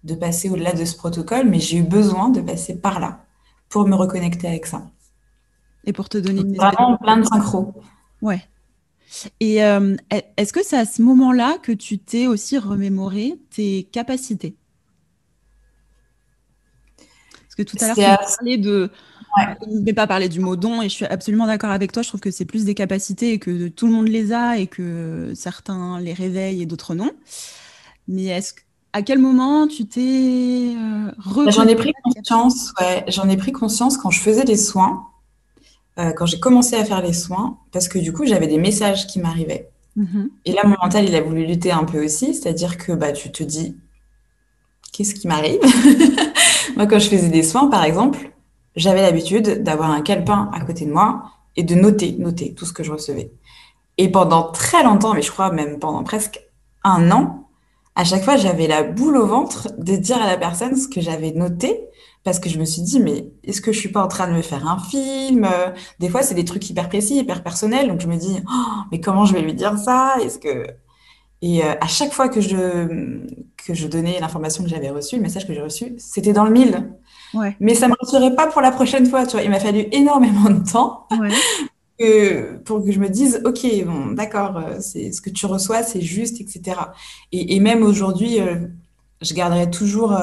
[0.02, 3.24] de passer au-delà de ce protocole, mais j'ai eu besoin de passer par là
[3.68, 4.90] pour me reconnecter avec ça
[5.84, 7.74] et pour te donner une Vraiment plein de synchro.
[8.20, 8.46] Ouais.
[9.40, 9.96] Et euh,
[10.36, 14.56] est-ce que c'est à ce moment-là que tu t'es aussi remémoré tes capacités?
[16.98, 18.90] Parce que tout à l'heure, tu parlais de.
[19.36, 22.02] Je ne vais pas parler du mot don et je suis absolument d'accord avec toi.
[22.02, 24.66] Je trouve que c'est plus des capacités et que tout le monde les a et
[24.66, 27.10] que certains les réveillent et d'autres non.
[28.08, 28.54] Mais est-ce
[28.94, 31.10] à quel moment tu t'es euh,
[31.44, 32.72] bah, J'en ai pris conscience.
[32.80, 35.06] Ouais, j'en ai pris conscience quand je faisais des soins.
[35.98, 39.06] Euh, quand j'ai commencé à faire les soins, parce que du coup, j'avais des messages
[39.06, 39.68] qui m'arrivaient.
[39.98, 40.28] Mm-hmm.
[40.46, 43.30] Et là, mon mental, il a voulu lutter un peu aussi, c'est-à-dire que bah, tu
[43.30, 43.76] te dis,
[44.92, 45.60] qu'est-ce qui m'arrive
[46.76, 48.32] Moi, quand je faisais des soins, par exemple,
[48.74, 51.24] j'avais l'habitude d'avoir un calepin à côté de moi
[51.56, 53.30] et de noter, noter tout ce que je recevais.
[53.98, 56.40] Et pendant très longtemps, mais je crois même pendant presque
[56.84, 57.48] un an,
[57.94, 61.02] à chaque fois, j'avais la boule au ventre de dire à la personne ce que
[61.02, 61.88] j'avais noté
[62.24, 64.32] parce que je me suis dit, mais est-ce que je suis pas en train de
[64.32, 65.48] me faire un film
[65.98, 69.00] Des fois, c'est des trucs hyper précis, hyper personnels, donc je me dis, oh, mais
[69.00, 70.14] comment je vais lui dire ça?
[70.22, 70.66] Est-ce que
[71.42, 73.20] et euh, à chaque fois que je
[73.66, 76.50] que je donnais l'information que j'avais reçue, le message que j'ai reçu, c'était dans le
[76.50, 76.92] mille.
[77.34, 77.56] Ouais.
[77.60, 79.26] Mais ça me rassurait pas pour la prochaine fois.
[79.26, 81.08] Tu vois, il m'a fallu énormément de temps
[81.98, 85.82] que, pour que je me dise, ok, bon, d'accord, euh, c'est ce que tu reçois,
[85.82, 86.76] c'est juste, etc.
[87.32, 88.56] Et, et même aujourd'hui, euh,
[89.20, 90.16] je garderai toujours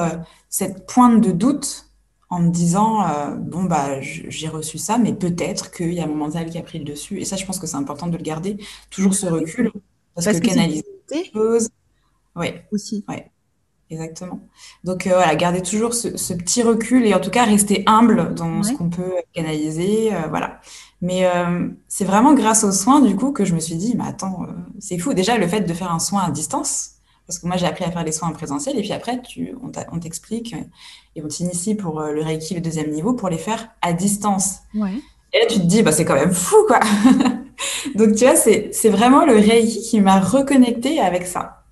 [0.48, 1.86] cette pointe de doute
[2.30, 6.14] en me disant euh, bon bah j'ai reçu ça mais peut-être qu'il y a mon
[6.14, 7.18] mental qui a pris le dessus.
[7.18, 8.56] Et ça je pense que c'est important de le garder.
[8.88, 9.72] Toujours ce recul
[10.14, 11.68] parce, que, canaliser les choses
[12.36, 13.04] oui aussi.
[13.08, 13.30] Ouais
[13.90, 14.40] exactement.
[14.84, 18.62] Donc euh, voilà garder toujours ce, petit recul et en tout cas rester humble dans
[18.62, 20.60] ce qu'on peut canaliser euh, voilà.
[21.02, 21.26] Mais
[21.88, 24.46] c'est vraiment grâce aux soins du coup que je me suis dit mais attends
[24.78, 25.14] c'est fou.
[25.14, 27.92] Déjà le fait de faire un soin à distance parce que moi, j'ai appris à
[27.92, 30.52] faire les soins en présentiel et puis après, tu, on t'explique
[31.16, 34.58] et on t'initie pour euh, le Reiki, le deuxième niveau, pour les faire à distance.
[34.74, 34.94] Ouais.
[35.32, 36.80] Et là, tu te dis, bah, c'est quand même fou, quoi.
[37.94, 41.64] Donc, tu vois, c'est vraiment le Reiki qui m'a reconnecté avec ça.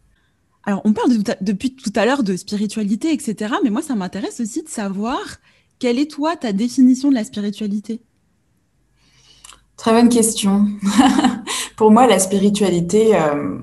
[0.64, 3.54] Alors, on parle depuis tout à l'heure de spiritualité, etc.
[3.64, 5.18] Mais moi, ça m'intéresse aussi de savoir
[5.78, 8.00] quelle est, toi, ta définition de la spiritualité?
[9.76, 10.66] Très bonne question.
[11.76, 13.58] pour moi, la spiritualité, euh,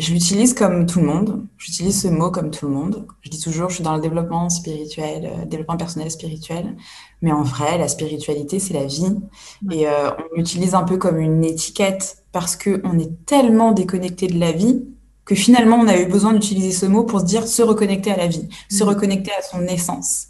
[0.00, 1.46] je l'utilise comme tout le monde.
[1.58, 3.06] J'utilise ce mot comme tout le monde.
[3.20, 6.74] Je dis toujours, je suis dans le développement spirituel, euh, développement personnel spirituel.
[7.20, 9.14] Mais en vrai, la spiritualité, c'est la vie.
[9.70, 14.38] Et euh, on l'utilise un peu comme une étiquette parce qu'on est tellement déconnecté de
[14.38, 14.86] la vie
[15.26, 18.16] que finalement, on a eu besoin d'utiliser ce mot pour se dire se reconnecter à
[18.16, 20.28] la vie, se reconnecter à son essence.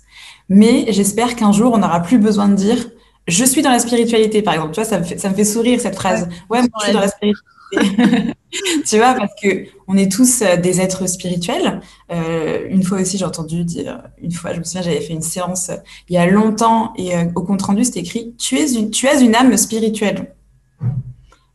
[0.49, 2.91] Mais j'espère qu'un jour, on n'aura plus besoin de dire
[3.29, 4.73] je suis dans la spiritualité, par exemple.
[4.73, 6.29] Tu vois, ça me fait, ça me fait sourire cette phrase.
[6.51, 7.60] Ouais, moi, je suis dans la spiritualité.
[8.87, 11.81] tu vois, parce que on est tous euh, des êtres spirituels.
[12.11, 15.23] Euh, une fois aussi, j'ai entendu dire, une fois, je me souviens, j'avais fait une
[15.23, 15.77] séance euh,
[16.09, 19.35] il y a longtemps et au compte rendu, c'était écrit "Tu une, tu es une
[19.35, 20.35] âme spirituelle."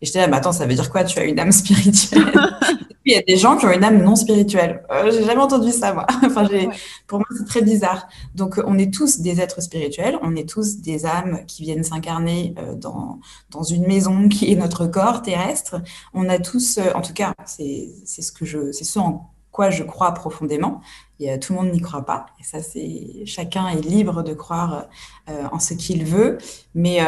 [0.02, 2.32] Et j'étais là, mais attends, ça veut dire quoi Tu as une âme spirituelle?
[3.06, 4.84] Il y a des gens qui ont une âme non spirituelle.
[4.92, 6.08] Euh, j'ai jamais entendu ça, moi.
[6.26, 6.48] enfin,
[7.06, 8.08] pour moi, c'est très bizarre.
[8.34, 10.18] Donc, on est tous des êtres spirituels.
[10.24, 13.20] On est tous des âmes qui viennent s'incarner euh, dans,
[13.52, 15.82] dans une maison qui est notre corps terrestre.
[16.16, 19.70] On a tous, euh, en tout cas, c'est ce que je, c'est ce en quoi
[19.70, 20.82] je crois profondément.
[21.20, 22.26] Et, tout le monde n'y croit pas.
[22.40, 24.88] Et ça, c'est chacun est libre de croire
[25.28, 26.40] en ce qu'il veut.
[26.74, 27.00] Mais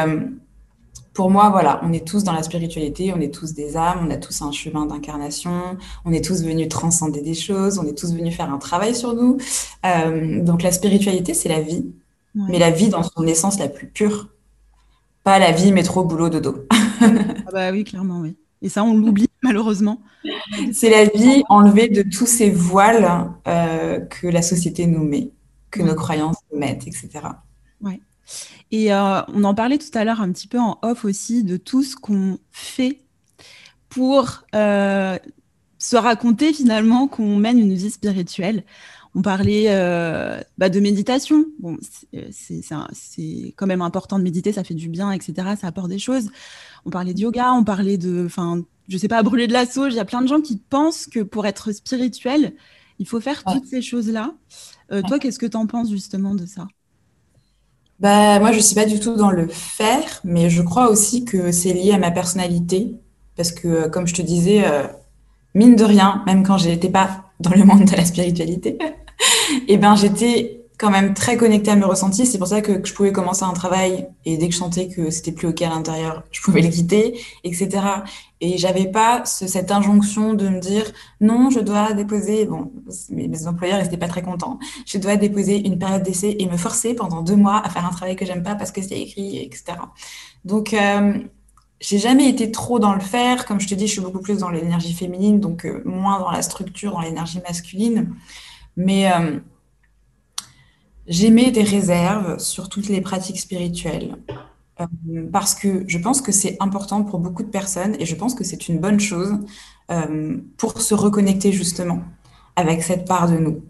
[1.18, 4.12] pour moi, voilà, on est tous dans la spiritualité, on est tous des âmes, on
[4.12, 5.76] a tous un chemin d'incarnation,
[6.06, 9.16] on est tous venus transcender des choses, on est tous venus faire un travail sur
[9.16, 9.40] nous.
[9.84, 11.92] Euh, donc la spiritualité, c'est la vie,
[12.36, 14.30] mais la vie dans son essence la plus pure,
[15.24, 16.68] pas la vie métro, boulot, dodo.
[17.02, 18.36] ah bah oui, clairement, oui.
[18.62, 20.04] Et ça, on l'oublie malheureusement.
[20.72, 25.32] C'est la vie enlevée de tous ces voiles euh, que la société nous met,
[25.72, 27.10] que nos croyances nous mettent, etc.
[27.82, 28.02] Ouais.
[28.72, 31.58] Et euh, on en parlait tout à l'heure un petit peu en off aussi de
[31.58, 33.02] tout ce qu'on fait
[33.90, 35.18] pour euh,
[35.78, 38.64] se raconter finalement qu'on mène une vie spirituelle.
[39.16, 41.46] On parlait euh, bah, de méditation.
[41.60, 41.78] Bon,
[42.32, 45.56] c'est quand même important de méditer, ça fait du bien, etc.
[45.60, 46.30] Ça apporte des choses.
[46.86, 49.94] On parlait de yoga, on parlait de, enfin, je sais pas, brûler de la sauge.
[49.94, 52.54] Il y a plein de gens qui pensent que pour être spirituel,
[53.00, 54.34] il faut faire toutes ces choses-là.
[54.90, 56.68] Toi, qu'est-ce que tu en penses justement de ça?
[58.00, 61.52] Bah, moi, je suis pas du tout dans le faire, mais je crois aussi que
[61.52, 62.96] c'est lié à ma personnalité.
[63.36, 64.84] Parce que, euh, comme je te disais, euh,
[65.56, 68.78] mine de rien, même quand je n'étais pas dans le monde de la spiritualité,
[69.68, 72.26] eh ben, j'étais quand même très connectée à mes ressentis.
[72.26, 75.10] C'est pour ça que, je pouvais commencer un travail et dès que je sentais que
[75.10, 77.70] c'était plus OK à l'intérieur, je pouvais le quitter, etc.
[78.40, 80.86] Et j'avais pas cette injonction de me dire
[81.22, 82.46] non, je dois déposer.
[82.46, 82.72] Bon,
[83.10, 84.60] mes, employeurs n'étaient pas très contents.
[84.86, 87.90] Je dois déposer une période d'essai et me forcer pendant deux mois à faire un
[87.90, 89.78] travail que j'aime pas parce que c'est écrit, etc.
[90.46, 91.18] Donc euh,
[91.80, 93.46] j'ai jamais été trop dans le faire.
[93.46, 96.32] Comme je te dis, je suis beaucoup plus dans l'énergie féminine, donc euh, moins dans
[96.32, 98.14] la structure, dans l'énergie masculine.
[98.76, 99.40] Mais euh,
[101.08, 104.16] j'aimais des réserves sur toutes les pratiques spirituelles.
[104.80, 104.86] Euh,
[105.32, 108.44] parce que je pense que c'est important pour beaucoup de personnes et je pense que
[108.44, 109.40] c'est une bonne chose
[109.92, 112.02] euh, pour se reconnecter justement
[112.56, 113.64] avec cette part de nous.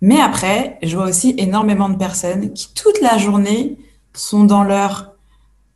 [0.00, 3.78] Mais après, je vois aussi énormément de personnes qui toute la journée
[4.14, 5.14] sont dans leur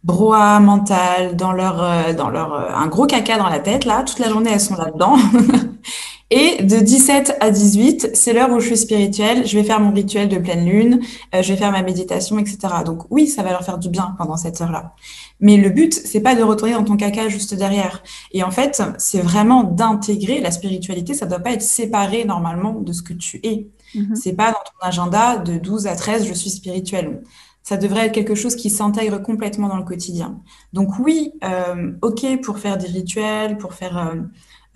[0.04, 4.20] brouhaha mental, dans leur, euh, dans leur, un gros caca dans la tête là, toute
[4.20, 5.16] la journée elles sont là-dedans
[6.30, 9.92] Et de 17 à 18, c'est l'heure où je suis spirituelle, je vais faire mon
[9.92, 11.00] rituel de pleine lune,
[11.34, 12.58] euh, je vais faire ma méditation, etc.
[12.84, 14.94] Donc oui, ça va leur faire du bien pendant cette heure-là.
[15.40, 18.02] Mais le but, c'est pas de retourner dans ton caca juste derrière.
[18.32, 21.14] Et en fait, c'est vraiment d'intégrer la spiritualité.
[21.14, 23.68] Ça doit pas être séparé normalement de ce que tu es.
[23.94, 24.14] Mm-hmm.
[24.14, 27.22] C'est pas dans ton agenda de 12 à 13, je suis spirituelle
[27.68, 30.40] ça devrait être quelque chose qui s'intègre complètement dans le quotidien.
[30.72, 34.14] Donc oui, euh, ok pour faire des rituels, pour faire euh,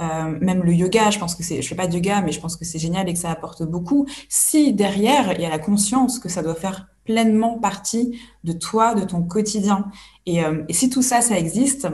[0.02, 2.40] euh, même le yoga, je pense que c'est, je fais pas de yoga, mais je
[2.40, 4.06] pense que c'est génial et que ça apporte beaucoup.
[4.28, 8.94] Si derrière il y a la conscience que ça doit faire pleinement partie de toi,
[8.94, 9.86] de ton quotidien,
[10.26, 11.88] et, et si tout ça, ça existe,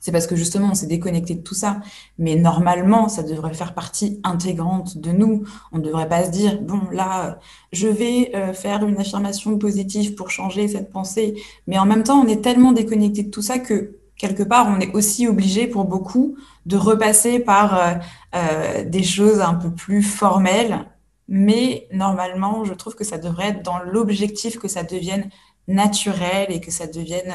[0.00, 1.80] c'est parce que justement, on s'est déconnecté de tout ça.
[2.18, 5.44] Mais normalement, ça devrait faire partie intégrante de nous.
[5.72, 7.38] On ne devrait pas se dire, bon, là,
[7.72, 11.40] je vais euh, faire une affirmation positive pour changer cette pensée.
[11.66, 14.78] Mais en même temps, on est tellement déconnecté de tout ça que quelque part, on
[14.80, 17.94] est aussi obligé pour beaucoup de repasser par euh,
[18.34, 20.84] euh, des choses un peu plus formelles.
[21.26, 25.30] Mais normalement, je trouve que ça devrait être dans l'objectif que ça devienne
[25.68, 27.32] naturel et que ça devienne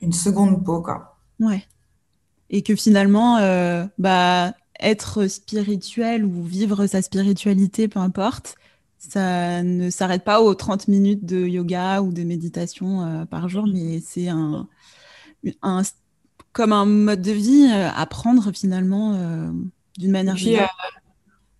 [0.00, 1.16] une seconde peau, quoi.
[1.38, 1.62] Ouais.
[2.50, 8.56] Et que finalement, euh, bah, être spirituel ou vivre sa spiritualité, peu importe,
[8.98, 13.68] ça ne s'arrête pas aux 30 minutes de yoga ou de méditation euh, par jour,
[13.68, 14.68] mais c'est un,
[15.62, 15.82] un,
[16.52, 19.18] comme un mode de vie euh, à prendre finalement
[19.98, 20.68] d'une manière générale.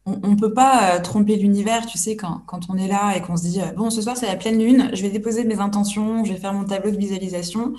[0.07, 3.37] on ne peut pas tromper l'univers, tu sais, quand, quand, on est là et qu'on
[3.37, 6.33] se dit, bon, ce soir c'est la pleine lune, je vais déposer mes intentions, je
[6.33, 7.75] vais faire mon tableau de visualisation.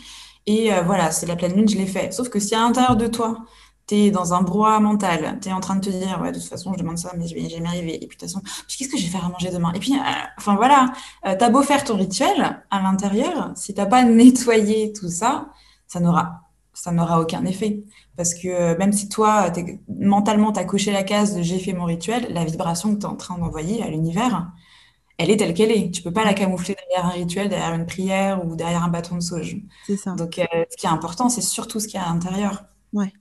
[0.45, 2.11] Et euh, voilà, c'est la pleine lune, je l'ai fait.
[2.11, 3.45] Sauf que si à l'intérieur de toi,
[3.87, 6.39] tu es dans un brouhaha mental, tu es en train de te dire, ouais, de
[6.39, 7.95] toute façon, je demande ça, mais je vais jamais arriver.
[8.03, 9.71] Et puis, de toute façon, qu'est-ce que je vais faire à manger demain?
[9.73, 10.01] Et puis, euh,
[10.37, 10.91] enfin voilà,
[11.25, 15.49] euh, tu as beau faire ton rituel à l'intérieur, si t'as pas nettoyé tout ça,
[15.93, 16.41] ça n'aura
[16.75, 17.84] ça n'aura aucun effet.
[18.17, 19.51] Parce que même si toi,
[19.88, 23.06] mentalement, tu as coché la case de j'ai fait mon rituel, la vibration que tu
[23.06, 24.51] es en train d'envoyer à l'univers,
[25.19, 25.91] elle est telle qu'elle est.
[25.91, 29.15] Tu peux pas la camoufler derrière un rituel, derrière une prière ou derrière un bâton
[29.15, 29.58] de sauge.
[29.86, 30.15] C'est ça.
[30.15, 32.63] Donc, euh, ce qui est important, c'est surtout ce qu'il y a à l'intérieur.
[32.91, 33.13] Ouais.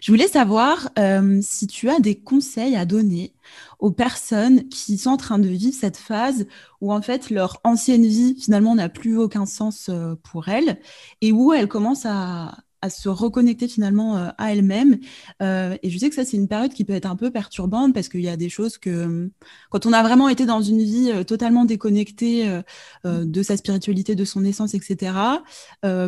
[0.00, 3.34] Je voulais savoir euh, si tu as des conseils à donner
[3.78, 6.46] aux personnes qui sont en train de vivre cette phase
[6.80, 10.80] où en fait leur ancienne vie finalement n'a plus aucun sens euh, pour elles
[11.20, 12.58] et où elles commencent à,
[12.88, 14.98] se reconnecter finalement euh, à elle-même.
[15.42, 17.92] Euh, et je sais que ça, c'est une période qui peut être un peu perturbante
[17.92, 19.28] parce qu'il y a des choses que,
[19.70, 22.60] quand on a vraiment été dans une vie totalement déconnectée
[23.04, 25.14] de sa spiritualité, de son essence, etc.,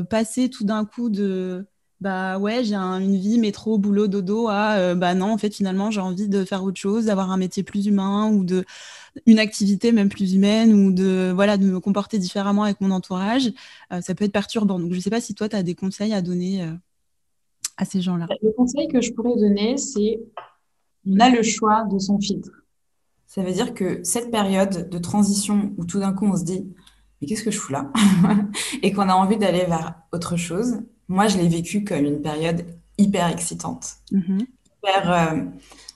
[0.09, 1.66] passer tout d'un coup de
[2.01, 6.01] bah ouais, j'ai une vie métro, boulot, dodo, à bah non, en fait, finalement, j'ai
[6.01, 8.65] envie de faire autre chose, d'avoir un métier plus humain ou de
[9.27, 13.51] une activité même plus humaine ou de voilà de me comporter différemment avec mon entourage,
[13.93, 14.79] euh, ça peut être perturbant.
[14.79, 16.73] Donc je ne sais pas si toi tu as des conseils à donner euh,
[17.77, 18.27] à ces gens-là.
[18.43, 20.21] Le conseil que je pourrais donner, c'est
[21.07, 22.51] on a le choix de son filtre.
[23.27, 26.67] Ça veut dire que cette période de transition où tout d'un coup on se dit
[27.21, 27.91] mais qu'est-ce que je fous là?
[28.83, 32.64] Et qu'on a envie d'aller vers autre chose, moi je l'ai vécu comme une période
[32.99, 34.47] hyper excitante, mm-hmm.
[34.79, 35.40] hyper euh,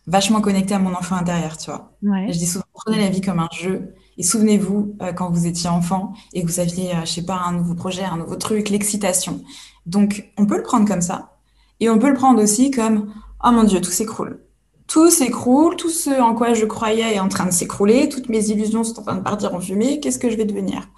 [0.06, 1.92] vachement connectée à mon enfant intérieur, tu vois.
[2.02, 3.94] je dis souvent, prenez la vie comme un jeu.
[4.18, 7.40] Et souvenez-vous, euh, quand vous étiez enfant et que vous aviez, euh, je sais pas,
[7.46, 9.42] un nouveau projet, un nouveau truc, l'excitation.
[9.86, 11.36] Donc, on peut le prendre comme ça.
[11.80, 14.40] Et on peut le prendre aussi comme, oh mon Dieu, tout s'écroule.
[14.86, 18.50] Tout s'écroule, tout ce en quoi je croyais est en train de s'écrouler, toutes mes
[18.50, 20.88] illusions sont en train de partir en fumée, qu'est-ce que je vais devenir?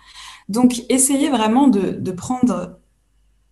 [0.49, 2.81] Donc, essayez vraiment de, de prendre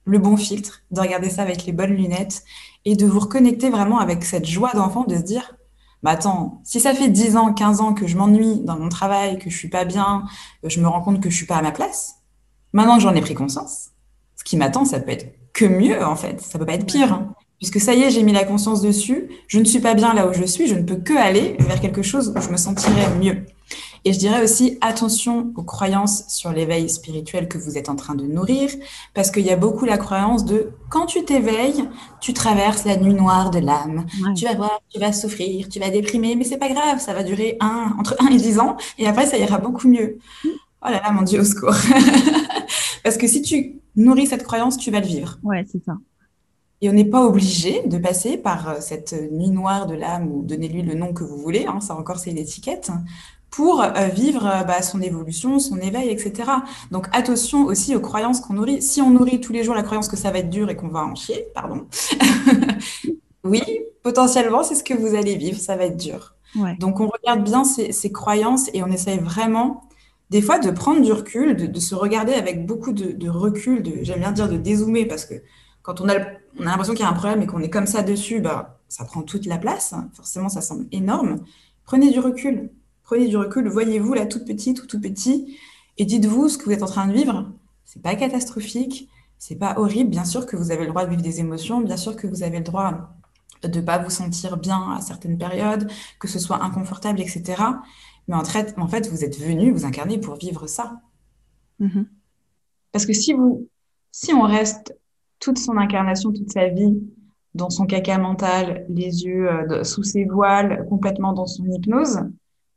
[0.04, 2.44] le bon filtre, de regarder ça avec les bonnes lunettes
[2.84, 5.54] et de vous reconnecter vraiment avec cette joie d'enfant de se dire
[6.02, 9.38] bah attends, si ça fait 10 ans, 15 ans que je m'ennuie dans mon travail,
[9.38, 10.24] que je suis pas bien,
[10.62, 12.16] que je me rends compte que je suis pas à ma place,
[12.72, 13.90] maintenant que j'en ai pris conscience,
[14.36, 17.12] ce qui m'attend, ça peut être que mieux en fait, ça peut pas être pire.
[17.12, 17.34] Hein.
[17.58, 20.26] Puisque ça y est, j'ai mis la conscience dessus, je ne suis pas bien là
[20.26, 23.14] où je suis, je ne peux que aller vers quelque chose où je me sentirai
[23.20, 23.46] mieux.
[24.04, 28.14] Et je dirais aussi attention aux croyances sur l'éveil spirituel que vous êtes en train
[28.14, 28.70] de nourrir,
[29.14, 31.88] parce qu'il y a beaucoup la croyance de quand tu t'éveilles,
[32.20, 34.06] tu traverses la nuit noire de l'âme.
[34.36, 37.22] Tu vas voir, tu vas souffrir, tu vas déprimer, mais c'est pas grave, ça va
[37.22, 40.18] durer un, entre 1 et 10 ans, et après ça ira beaucoup mieux.
[40.44, 41.76] Oh là là, mon Dieu, au secours.
[43.04, 45.38] parce que si tu nourris cette croyance, tu vas le vivre.
[45.44, 45.96] Ouais, c'est ça.
[46.80, 50.42] Et on n'est pas obligé de passer par euh, cette nuit noire de l'âme ou
[50.42, 52.90] donnez-lui le nom que vous voulez, hein, ça encore c'est une étiquette,
[53.52, 56.50] pour euh, vivre euh, bah, son évolution, son éveil, etc.
[56.90, 58.82] Donc attention aussi aux croyances qu'on nourrit.
[58.82, 60.88] Si on nourrit tous les jours la croyance que ça va être dur et qu'on
[60.88, 61.86] va en chier, pardon,
[63.44, 63.62] oui,
[64.02, 66.34] potentiellement c'est ce que vous allez vivre, ça va être dur.
[66.80, 69.84] Donc on regarde bien ces, croyances et on essaye vraiment
[70.28, 74.32] des fois de prendre du recul, de, se regarder avec beaucoup de, recul, j'aime bien
[74.32, 75.34] dire de dézoomer parce que
[75.80, 76.16] quand on a,
[76.58, 78.80] on a l'impression qu'il y a un problème et qu'on est comme ça dessus, bah,
[78.88, 79.94] ça prend toute la place.
[80.12, 81.40] Forcément, ça semble énorme.
[81.84, 82.70] Prenez du recul.
[83.04, 83.68] Prenez du recul.
[83.68, 85.56] Voyez-vous la toute petite ou tout petit
[85.98, 87.50] et dites-vous ce que vous êtes en train de vivre.
[87.84, 89.08] C'est pas catastrophique.
[89.38, 90.10] C'est pas horrible.
[90.10, 91.80] Bien sûr que vous avez le droit de vivre des émotions.
[91.80, 93.12] Bien sûr que vous avez le droit
[93.62, 97.62] de pas vous sentir bien à certaines périodes, que ce soit inconfortable, etc.
[98.28, 101.00] Mais en fait, en fait vous êtes venu, vous incarnez pour vivre ça.
[101.80, 102.06] Mm-hmm.
[102.92, 103.68] Parce que si vous,
[104.10, 104.96] si on reste
[105.38, 107.02] toute son incarnation, toute sa vie
[107.54, 112.20] dans son caca mental, les yeux euh, sous ses voiles, complètement dans son hypnose,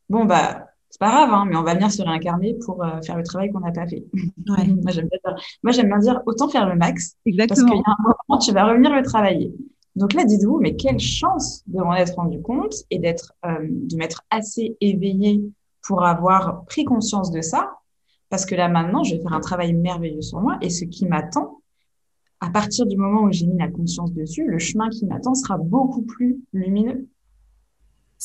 [0.10, 3.18] bon bah c'est pas grave, hein, mais on va venir se réincarner pour euh, faire
[3.18, 4.06] le travail qu'on n'a pas fait.
[4.48, 4.58] moi
[4.92, 7.68] j'aime bien, bien, dire autant faire le max, Exactement.
[7.68, 9.54] parce qu'il y a un moment tu vas revenir le travailler.
[9.96, 13.96] Donc là, dites-vous, mais quelle chance de m'en être rendu compte et d'être, euh, de
[13.96, 15.42] m'être assez éveillé
[15.82, 17.72] pour avoir pris conscience de ça,
[18.30, 21.06] parce que là maintenant, je vais faire un travail merveilleux sur moi et ce qui
[21.06, 21.62] m'attend,
[22.42, 25.58] à partir du moment où j'ai mis la conscience dessus, le chemin qui m'attend sera
[25.58, 27.08] beaucoup plus lumineux.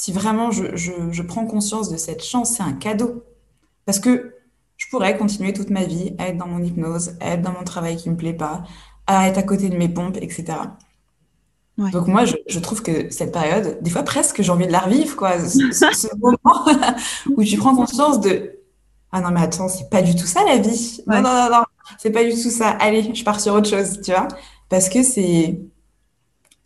[0.01, 3.23] Si vraiment je, je, prends conscience de cette chance, c'est un cadeau.
[3.85, 4.35] Parce que
[4.79, 7.65] je pourrais continuer toute ma vie à être dans mon hypnose, à être dans mon
[7.65, 8.63] travail qui me plaît pas,
[9.07, 10.57] à être à côté de mes pompes, etc.
[11.77, 14.79] Donc moi, je, je, trouve que cette période, des fois presque, j'ai envie de la
[14.79, 15.39] revivre, quoi.
[15.39, 16.65] Ce, moment
[17.37, 18.59] où tu prends conscience de
[19.13, 21.03] ah non mais attends, c'est pas du tout ça la vie.
[21.09, 21.65] Non non non non,
[21.99, 22.71] c'est pas du tout ça.
[22.71, 24.29] Allez, je pars sur autre chose, tu vois,
[24.71, 25.61] parce que c'est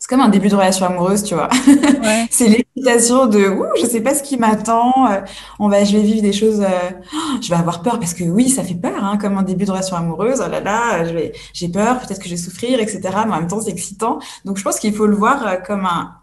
[0.05, 1.49] c'est comme un début de relation amoureuse, tu vois.
[2.29, 5.09] c'est l'excitation de ouh, je sais pas ce qui m'attend.
[5.09, 5.21] Euh,
[5.57, 6.61] on va, je vais vivre des choses.
[6.61, 6.91] Euh,
[7.41, 9.71] je vais avoir peur parce que oui, ça fait peur, hein, comme un début de
[9.71, 10.43] relation amoureuse.
[10.45, 12.99] Oh là là, je vais, j'ai peur, peut-être que je vais souffrir, etc.
[13.25, 14.19] Mais en même temps, c'est excitant.
[14.45, 16.13] Donc, je pense qu'il faut le voir euh, comme un,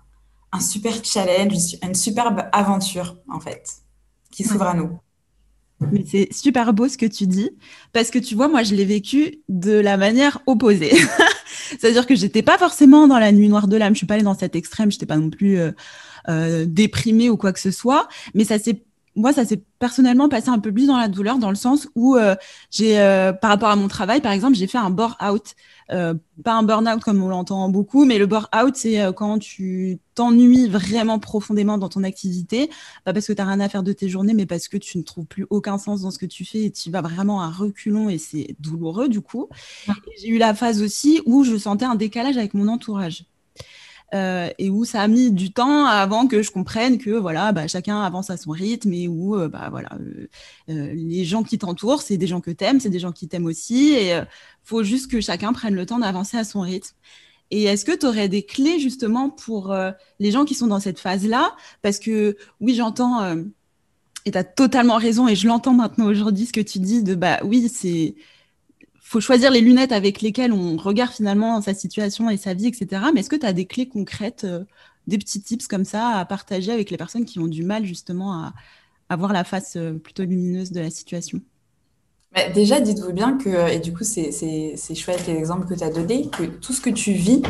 [0.53, 3.69] un super challenge, une superbe aventure en fait,
[4.31, 4.91] qui s'ouvre à nous.
[5.91, 7.51] Mais c'est super beau ce que tu dis,
[7.93, 10.93] parce que tu vois, moi, je l'ai vécu de la manière opposée.
[11.79, 14.23] C'est-à-dire que j'étais pas forcément dans la nuit noire de l'âme, je suis pas allée
[14.23, 15.73] dans cet extrême, j'étais pas non plus euh,
[16.29, 18.83] euh, déprimée ou quoi que ce soit, mais ça s'est
[19.15, 22.17] moi, ça s'est personnellement passé un peu plus dans la douleur, dans le sens où
[22.17, 22.35] euh,
[22.71, 25.55] j'ai, euh, par rapport à mon travail, par exemple, j'ai fait un bore-out.
[25.91, 30.69] Euh, pas un burn-out comme on l'entend beaucoup, mais le bore-out, c'est quand tu t'ennuies
[30.69, 32.71] vraiment profondément dans ton activité,
[33.05, 34.97] pas parce que tu n'as rien à faire de tes journées, mais parce que tu
[34.97, 37.51] ne trouves plus aucun sens dans ce que tu fais et tu vas vraiment à
[37.51, 39.49] reculons et c'est douloureux du coup.
[40.21, 43.27] J'ai eu la phase aussi où je sentais un décalage avec mon entourage.
[44.15, 47.67] Euh, et où ça a mis du temps avant que je comprenne que voilà, bah,
[47.67, 49.89] chacun avance à son rythme et où euh, bah, voilà,
[50.69, 53.47] euh, les gens qui t'entourent, c'est des gens que t'aimes, c'est des gens qui t'aiment
[53.47, 54.21] aussi, et
[54.65, 56.95] faut juste que chacun prenne le temps d'avancer à son rythme.
[57.51, 59.75] Et est-ce que tu aurais des clés justement pour
[60.19, 61.55] les gens qui sont dans cette phase-là?
[61.81, 63.35] Parce que oui, j'entends,
[64.27, 67.15] et tu as totalement raison, et je l'entends maintenant aujourd'hui, ce que tu dis de
[67.15, 68.15] bah oui, c'est
[69.13, 73.03] faut choisir les lunettes avec lesquelles on regarde finalement sa situation et sa vie, etc.
[73.13, 74.65] Mais est-ce que tu as des clés concrètes, euh,
[75.07, 78.33] des petits tips comme ça à partager avec les personnes qui ont du mal justement
[78.33, 78.55] à,
[79.11, 81.41] avoir voir la face euh, plutôt lumineuse de la situation?
[82.55, 86.45] Déjà, dites-vous bien que, et du coup, c'est chouette l'exemple que tu as donné, que
[86.45, 87.43] tout ce que tu vis,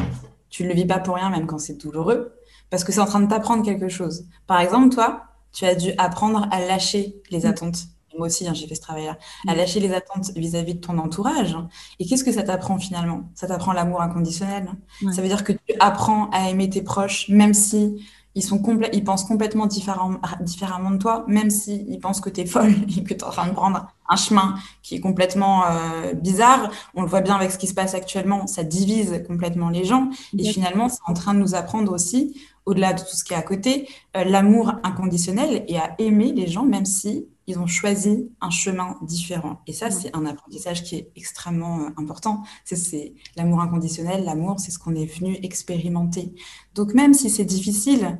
[0.50, 2.32] tu ne le vis pas pour rien, même quand c'est douloureux,
[2.70, 4.24] parce que c'est en train de t'apprendre quelque chose.
[4.48, 7.46] Par exemple, toi, tu as dû apprendre à lâcher les mmh.
[7.46, 7.84] attentes
[8.16, 9.56] moi aussi, hein, j'ai fait ce travail-là, à mm.
[9.56, 11.56] lâcher les attentes vis-à-vis de ton entourage.
[11.98, 13.24] Et qu'est-ce que ça t'apprend finalement?
[13.34, 14.70] Ça t'apprend l'amour inconditionnel.
[15.12, 17.96] Ça veut dire que tu apprends à aimer tes proches, même si
[18.34, 22.40] ils, sont ils pensent complètement différent, différemment de toi, même s'ils ils pensent que tu
[22.40, 25.64] es folle et que tu es en train de prendre un chemin qui est complètement
[25.66, 26.70] euh, bizarre.
[26.94, 30.10] On le voit bien avec ce qui se passe actuellement, ça divise complètement les gens.
[30.38, 33.36] Et finalement, c'est en train de nous apprendre aussi, au-delà de tout ce qui est
[33.36, 38.30] à côté, euh, l'amour inconditionnel et à aimer les gens, même si ils ont choisi
[38.40, 39.60] un chemin différent.
[39.66, 42.42] Et ça, c'est un apprentissage qui est extrêmement euh, important.
[42.64, 44.24] C'est l'amour inconditionnel.
[44.24, 46.34] L'amour, c'est ce qu'on est venu expérimenter.
[46.74, 48.18] Donc, même si c'est difficile,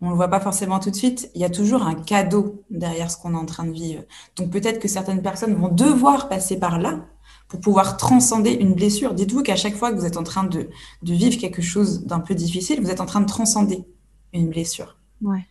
[0.00, 2.64] on ne le voit pas forcément tout de suite, il y a toujours un cadeau
[2.70, 4.02] derrière ce qu'on est en train de vivre.
[4.36, 7.06] Donc, peut-être que certaines personnes vont devoir passer par là
[7.48, 9.14] pour pouvoir transcender une blessure.
[9.14, 10.68] Dites-vous qu'à chaque fois que vous êtes en train de,
[11.02, 13.84] de vivre quelque chose d'un peu difficile, vous êtes en train de transcender
[14.32, 14.98] une blessure.
[15.22, 15.46] Ouais.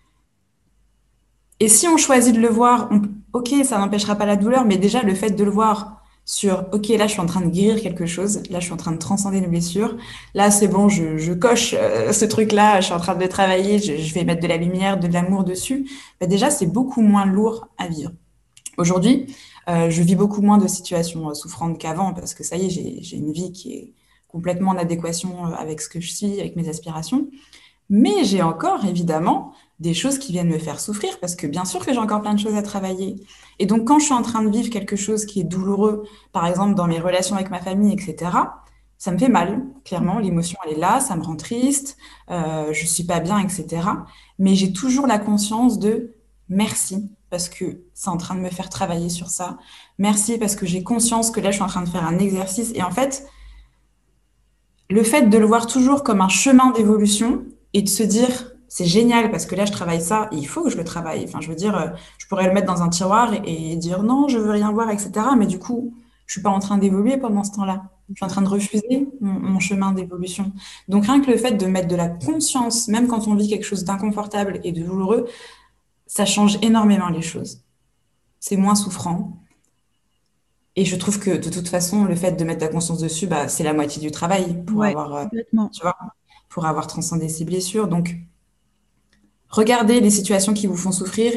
[1.59, 2.89] Et si on choisit de le voir,
[3.33, 6.87] ok, ça n'empêchera pas la douleur, mais déjà le fait de le voir sur, ok,
[6.89, 8.97] là je suis en train de guérir quelque chose, là je suis en train de
[8.97, 9.97] transcender une blessure,
[10.33, 14.13] là c'est bon, je, coche euh, ce truc-là, je suis en train de travailler, je,
[14.13, 15.89] vais mettre de la lumière, de l'amour dessus,
[16.21, 18.11] bah, déjà c'est beaucoup moins lourd à vivre.
[18.77, 19.35] Aujourd'hui,
[19.69, 22.69] euh, je vis beaucoup moins de situations euh, souffrantes qu'avant parce que ça y est,
[22.69, 23.93] j'ai une vie qui est
[24.27, 27.27] complètement en adéquation avec ce que je suis, avec mes aspirations.
[27.95, 31.85] Mais j'ai encore évidemment des choses qui viennent me faire souffrir parce que bien sûr
[31.85, 33.17] que j'ai encore plein de choses à travailler.
[33.59, 36.47] Et donc quand je suis en train de vivre quelque chose qui est douloureux, par
[36.47, 38.31] exemple dans mes relations avec ma famille, etc.,
[38.97, 40.17] ça me fait mal, clairement.
[40.17, 41.97] L'émotion, elle est là, ça me rend triste,
[42.31, 43.67] euh, je suis pas bien, etc.
[44.39, 46.15] Mais j'ai toujours la conscience de
[46.49, 49.59] merci parce que c'est en train de me faire travailler sur ça.
[49.99, 52.71] Merci parce que j'ai conscience que là, je suis en train de faire un exercice.
[52.73, 53.27] Et en fait,
[54.89, 58.85] le fait de le voir toujours comme un chemin d'évolution et de se dire, c'est
[58.85, 61.23] génial parce que là, je travaille ça et il faut que je le travaille.
[61.27, 64.27] Enfin, je veux dire, euh, je pourrais le mettre dans un tiroir et, dire non,
[64.27, 65.11] je veux rien voir, etc.
[65.37, 65.93] Mais du coup,
[66.25, 67.83] je suis pas en train d'évoluer pendant ce temps-là.
[68.09, 70.51] Je suis en train de refuser mon, chemin d'évolution.
[70.87, 73.63] Donc, rien que le fait de mettre de la conscience, même quand on vit quelque
[73.63, 75.27] chose d'inconfortable et de douloureux,
[76.07, 77.61] ça change énormément les choses.
[78.39, 79.37] C'est moins souffrant.
[80.75, 83.47] Et je trouve que de toute façon, le fait de mettre la conscience dessus, bah,
[83.47, 85.25] c'est la moitié du travail pour avoir, euh,
[85.71, 85.95] tu vois,
[86.53, 87.87] pour avoir transcendé ses blessures.
[87.87, 88.15] Donc,
[89.49, 91.33] regardez les situations qui vous font souffrir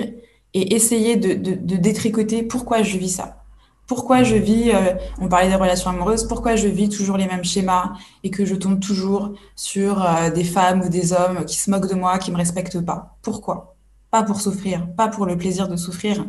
[0.52, 1.32] et essayez de,
[1.78, 3.42] détricoter pourquoi je vis ça.
[3.86, 7.44] Pourquoi je vis, euh, on parlait des relations amoureuses, pourquoi je vis toujours les mêmes
[7.44, 7.94] schémas
[8.24, 11.88] et que je tombe toujours sur euh, des femmes ou des hommes qui se moquent
[11.88, 13.16] de moi, qui me respectent pas.
[13.22, 13.76] Pourquoi?
[14.10, 16.26] Pas pour souffrir, pas pour le plaisir de souffrir,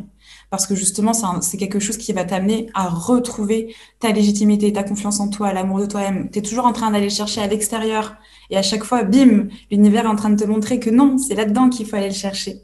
[0.50, 5.20] parce que justement, c'est quelque chose qui va t'amener à retrouver ta légitimité, ta confiance
[5.20, 6.30] en toi, l'amour de toi-même.
[6.30, 8.16] Tu es toujours en train d'aller chercher à l'extérieur.
[8.50, 11.34] Et à chaque fois, bim, l'univers est en train de te montrer que non, c'est
[11.34, 12.62] là-dedans qu'il faut aller le chercher.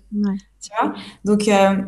[0.63, 0.95] Tu vois?
[1.25, 1.83] Donc, euh,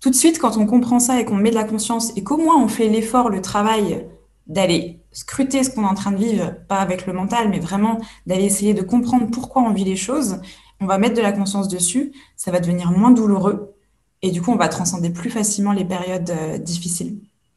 [0.00, 2.36] tout de suite, quand on comprend ça et qu'on met de la conscience et qu'au
[2.36, 4.06] moins on fait l'effort, le travail
[4.46, 7.98] d'aller scruter ce qu'on est en train de vivre, pas avec le mental, mais vraiment
[8.26, 10.40] d'aller essayer de comprendre pourquoi on vit les choses,
[10.80, 13.74] on va mettre de la conscience dessus, ça va devenir moins douloureux
[14.22, 17.16] et du coup, on va transcender plus facilement les périodes euh, difficiles.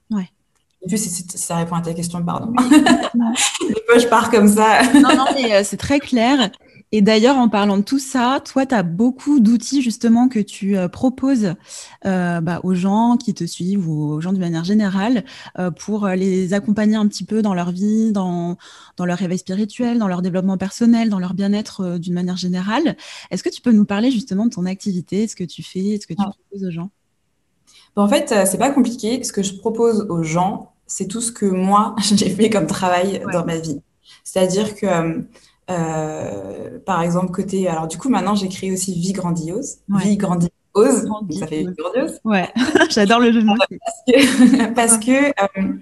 [0.10, 0.30] Ouais.
[0.82, 2.54] Et si, ça répond à ta question, pardon.
[2.72, 4.82] Des fois, je pars comme ça.
[4.94, 6.52] non, non, mais euh, c'est très clair.
[6.96, 10.78] Et d'ailleurs, en parlant de tout ça, toi, tu as beaucoup d'outils justement que tu
[10.78, 11.56] euh, proposes
[12.06, 15.26] euh, bah, aux gens qui te suivent ou aux gens de manière générale
[15.58, 18.58] euh, pour les accompagner un petit peu dans leur vie, dans,
[18.96, 22.96] dans leur réveil spirituel, dans leur développement personnel, dans leur bien-être d'une manière générale.
[23.32, 26.06] Est-ce que tu peux nous parler justement de ton activité, ce que tu fais, ce
[26.06, 26.92] que tu proposes aux gens?
[27.96, 29.24] En fait, c'est pas compliqué.
[29.24, 33.24] Ce que je propose aux gens, c'est tout ce que moi, j'ai fait comme travail
[33.34, 33.82] dans ma vie.
[34.24, 35.26] C'est-à-dire que
[35.70, 37.68] euh, par exemple, côté.
[37.68, 39.78] Alors, du coup, maintenant, j'ai créé aussi Vie Grandiose.
[39.90, 40.50] Vie Grandiose.
[41.40, 42.20] ça fait grandiose.
[42.24, 42.50] Ouais,
[42.90, 44.74] j'adore le jeu de mots.
[44.76, 45.74] Parce que, euh,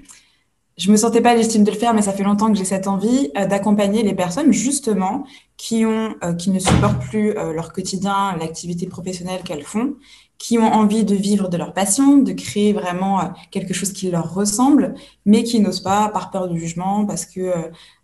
[0.78, 2.88] je me sentais pas légitime de le faire, mais ça fait longtemps que j'ai cette
[2.88, 5.26] envie euh, d'accompagner les personnes justement
[5.58, 9.94] qui ont, qui ne supportent plus leur quotidien, l'activité professionnelle qu'elles font,
[10.42, 14.10] qui ont envie de vivre de leur passion, de créer vraiment euh, quelque chose qui
[14.10, 17.56] leur ressemble, mais qui n'osent pas par peur du jugement, parce que euh,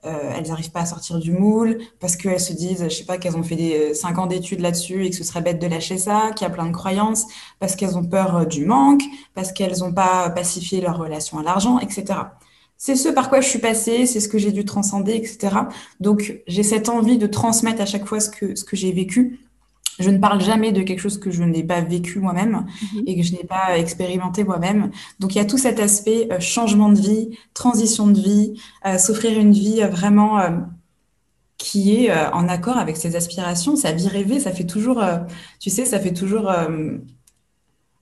[0.06, 3.18] euh, elles n'arrivent pas à sortir du moule, parce qu'elles se disent, je sais pas,
[3.18, 5.98] qu'elles ont fait des cinq ans d'études là-dessus et que ce serait bête de lâcher
[5.98, 7.26] ça, qu'il y a plein de croyances,
[7.60, 9.02] parce qu'elles ont peur du manque,
[9.34, 12.20] parce qu'elles n'ont pas pacifié leur relation à l'argent, etc.
[12.78, 15.56] C'est ce par quoi je suis passée, c'est ce que j'ai dû transcender, etc.
[16.00, 19.40] Donc j'ai cette envie de transmettre à chaque fois ce que, ce que j'ai vécu
[20.00, 23.04] je ne parle jamais de quelque chose que je n'ai pas vécu moi-même mhm.
[23.06, 24.92] et que je n'ai pas expérimenté moi-même.
[25.20, 28.98] Donc il y a tout cet aspect euh, changement de vie, transition de vie, euh,
[28.98, 30.40] s'offrir une vie euh, vraiment
[31.58, 33.76] qui est en accord avec ses aspirations.
[33.76, 35.04] Sa vie rêvée, ça fait toujours,
[35.60, 36.52] tu sais, ça fait toujours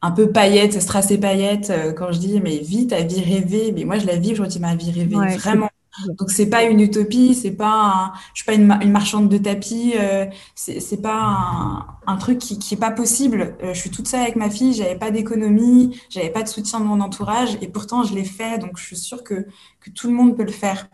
[0.01, 1.71] un peu paillette, strass et paillette.
[1.95, 4.75] quand je dis mais vis ta vie rêvée, mais moi je la vis aujourd'hui ma
[4.75, 5.69] vie rêvée, vraiment.
[6.17, 9.93] Donc c'est pas une utopie, c'est pas, un, je suis pas une, marchande de tapis,
[9.97, 10.25] euh,
[10.55, 13.55] c'est pas un, un, truc qui, qui est pas possible.
[13.63, 16.79] Euh, je suis toute seule avec ma fille, j'avais pas d'économie, j'avais pas de soutien
[16.79, 18.59] de mon entourage, et pourtant je l'ai fait.
[18.59, 19.45] Donc je suis sûre que
[19.79, 20.87] que tout le monde peut le faire.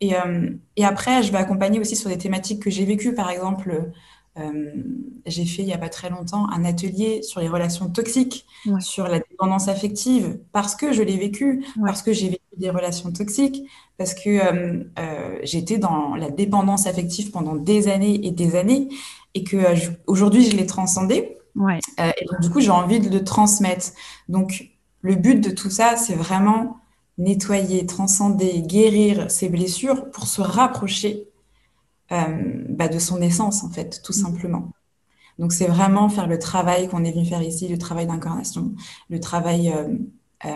[0.00, 3.30] Et, euh, et après, je vais accompagner aussi sur des thématiques que j'ai vécues, par
[3.30, 3.92] exemple.
[4.36, 4.72] Euh,
[5.26, 8.46] j'ai fait il n'y a pas très longtemps un atelier sur les relations toxiques,
[8.80, 13.12] sur la dépendance affective, parce que je l'ai vécu, parce que j'ai vécu des relations
[13.12, 13.62] toxiques,
[13.96, 18.88] parce que euh, euh, j'étais dans la dépendance affective pendant des années et des années,
[19.34, 19.56] et que
[20.06, 21.38] aujourd'hui je l'ai transcendé.
[21.98, 23.92] et donc, du coup, j'ai envie de le transmettre.
[24.28, 24.70] Donc,
[25.02, 26.78] le but de tout ça, c'est vraiment
[27.18, 31.28] nettoyer, transcender, guérir ces blessures pour se rapprocher
[32.68, 34.22] bah, de son essence, en fait, tout mm.
[34.22, 34.68] simplement.
[35.38, 38.72] Donc, c'est vraiment faire le travail qu'on est venu faire ici, le travail d'incarnation,
[39.10, 39.88] le travail euh,
[40.44, 40.50] euh,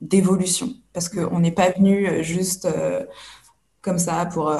[0.00, 0.70] d'évolution.
[0.92, 2.66] Parce qu'on n'est pas venu juste
[3.82, 4.50] comme ça pour,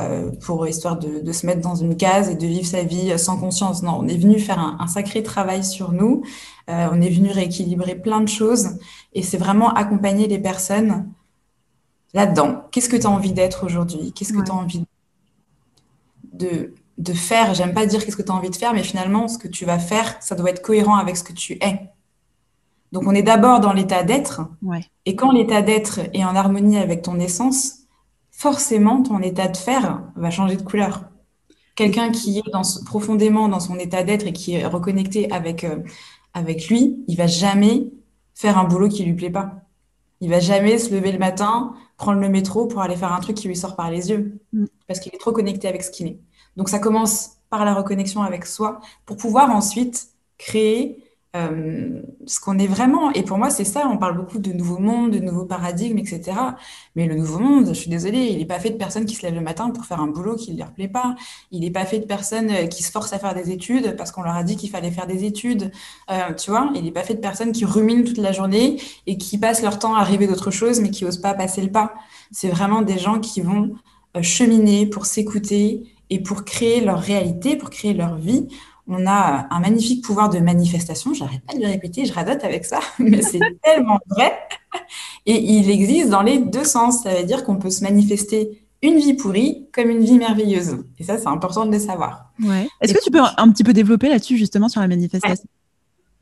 [0.43, 3.83] pour histoire de, se mettre dans une case et de vivre sa vie sans conscience.
[3.83, 6.23] Non, on est venu faire un, un sacré travail sur nous.
[6.69, 8.79] on est venu rééquilibrer plein de choses.
[9.15, 11.11] Et c'est vraiment accompagner les personnes
[12.17, 12.65] là-dedans.
[12.71, 14.13] Qu'est-ce que tu as envie d'être aujourd'hui?
[14.13, 14.85] Qu'est-ce que tu as envie
[16.37, 17.55] de faire.
[17.55, 19.65] J'aime pas dire qu'est-ce que tu as envie de faire, mais finalement, ce que tu
[19.65, 21.91] vas faire, ça doit être cohérent avec ce que tu es.
[22.93, 24.43] Donc, on est d'abord dans l'état d'être.
[25.05, 27.81] Et quand l'état d'être est en harmonie avec ton essence,
[28.31, 31.05] forcément ton état de faire va changer de couleur.
[31.75, 35.81] Quelqu'un qui est dans, profondément dans son état d'être et qui est reconnecté avec, euh,
[36.33, 37.89] avec lui, il va jamais
[38.35, 39.53] faire un boulot qui lui plaît pas.
[40.21, 43.37] Il va jamais se lever le matin, prendre le métro pour aller faire un truc
[43.37, 44.65] qui lui sort par les yeux, mm.
[44.87, 46.19] parce qu'il est trop connecté avec ce qu'il est.
[46.57, 52.59] Donc ça commence par la reconnexion avec soi pour pouvoir ensuite créer euh, ce qu'on
[52.59, 53.13] est vraiment.
[53.13, 56.33] Et pour moi, c'est ça, on parle beaucoup de nouveaux mondes, de nouveaux paradigmes, etc.
[56.95, 59.23] Mais le nouveau monde, je suis désolée, il n'est pas fait de personnes qui se
[59.23, 61.15] lèvent le matin pour faire un boulot qui ne leur plaît pas.
[61.51, 64.13] Il n'est pas fait de personnes euh, qui se forcent à faire des études parce
[64.13, 65.71] qu'on leur a dit qu'il fallait faire des études.
[66.11, 69.19] Euh, tu vois, il n'est pas fait de personnes qui ruminent toute la journée et
[69.19, 71.95] qui passent leur temps à rêver d'autre chose, mais qui n'osent pas passer le pas.
[72.31, 73.75] C'est vraiment des gens qui vont
[74.23, 78.49] cheminer pour s'écouter et pour créer leur réalité, pour créer leur vie
[78.89, 81.13] on a un magnifique pouvoir de manifestation.
[81.13, 84.33] J'arrête pas de le répéter, je radote avec ça, mais c'est tellement vrai.
[85.27, 87.03] Et il existe dans les deux sens.
[87.03, 90.85] Ça veut dire qu'on peut se manifester une vie pourrie comme une vie merveilleuse.
[90.99, 92.31] Et ça, c'est important de le savoir.
[92.41, 92.69] Ouais.
[92.81, 95.49] Est-ce que tu peux un petit peu développer là-dessus, justement, sur la manifestation?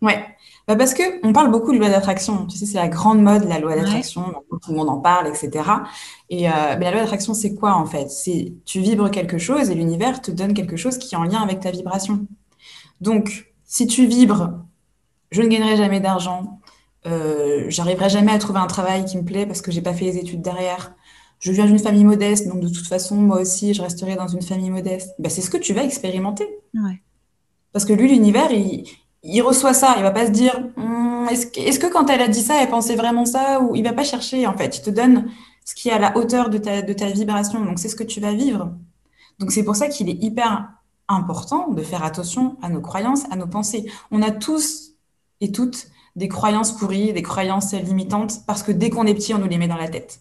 [0.05, 0.25] Ouais.
[0.67, 2.47] Bah parce que on parle beaucoup de loi d'attraction.
[2.47, 4.35] Tu sais, c'est la grande mode, la loi d'attraction.
[4.51, 5.51] Tout le monde en parle, etc.
[6.31, 8.11] Et euh, mais la loi d'attraction, c'est quoi en fait?
[8.11, 11.43] C'est tu vibres quelque chose et l'univers te donne quelque chose qui est en lien
[11.43, 12.27] avec ta vibration.
[13.01, 14.53] Donc, si tu vibres,
[15.31, 16.61] je ne gagnerai jamais d'argent,
[17.07, 20.07] euh, j'arriverai jamais à trouver un travail qui me plaît parce que j'ai pas fait
[20.07, 20.95] les études derrière.
[21.41, 24.41] Je viens d'une famille modeste, donc de toute façon, moi aussi, je resterai dans une
[24.41, 25.15] famille modeste.
[25.19, 26.49] Ben, c'est ce que tu vas expérimenter.
[27.73, 28.87] Parce que lui, l'univers, il,
[29.43, 29.95] reçoit ça.
[29.97, 32.97] Il va pas se dire, hum, est-ce que, quand elle a dit ça, elle pensait
[32.97, 34.79] vraiment ça Ou il va pas chercher, en fait.
[34.79, 35.31] Il te donne
[35.65, 37.65] ce qui est à la hauteur de ta, de ta vibration.
[37.65, 38.73] Donc, c'est ce que tu vas vivre.
[39.39, 40.69] Donc, c'est pour ça qu'il est hyper
[41.09, 43.91] important de faire attention à nos croyances, à nos pensées.
[44.11, 44.93] On a tous
[45.41, 49.39] et toutes des croyances pourries, des croyances limitantes, parce que dès qu'on est petit, on
[49.39, 50.21] nous les met dans la tête.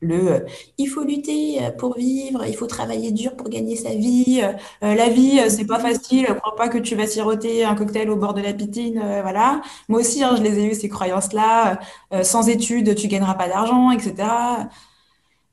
[0.00, 0.38] Le euh,
[0.78, 4.42] il faut lutter euh, pour vivre, il faut travailler dur pour gagner sa vie,
[4.82, 8.16] euh, la vie c'est pas facile, crois pas que tu vas siroter un cocktail au
[8.16, 9.60] bord de la piscine, voilà.
[9.88, 11.80] Moi aussi, hein, je les ai eu ces croyances-là.
[12.22, 14.14] sans études, tu gagneras pas d'argent, etc.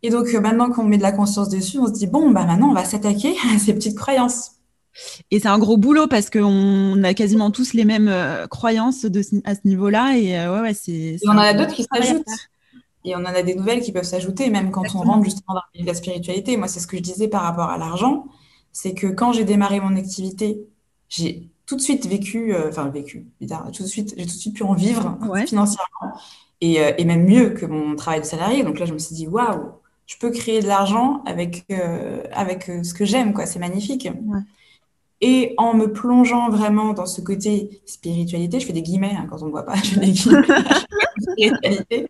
[0.03, 2.69] Et donc, maintenant qu'on met de la conscience dessus, on se dit, bon, bah maintenant,
[2.69, 4.51] on va s'attaquer à ces petites croyances.
[5.31, 9.21] Et c'est un gros boulot parce qu'on a quasiment tous les mêmes euh, croyances de,
[9.43, 10.17] à ce niveau-là.
[10.17, 11.17] Et euh, ouais, ouais, c'est.
[11.25, 12.25] on en a d'autres qui s'ajoutent.
[13.07, 15.85] Et on en a des nouvelles qui peuvent s'ajouter, même quand on rentre justement dans
[15.85, 16.57] la spiritualité.
[16.57, 18.27] Moi, c'est ce que je disais par rapport à l'argent.
[18.71, 20.67] C'est que quand j'ai démarré mon activité,
[21.09, 23.27] j'ai tout de suite vécu, enfin vécu,
[23.73, 26.19] tout de suite, j'ai tout de suite pu en vivre financièrement.
[26.59, 28.63] Et, et, même mieux que mon travail de salarié.
[28.63, 29.71] Donc là, je me suis dit, waouh,
[30.07, 33.45] je peux créer de l'argent avec, euh, avec euh, ce que j'aime, quoi.
[33.45, 34.09] C'est magnifique.
[35.19, 39.41] Et en me plongeant vraiment dans ce côté spiritualité, je fais des guillemets hein, quand
[39.41, 40.47] on ne voit pas, je fais des guillemets,
[41.19, 42.07] spiritualité.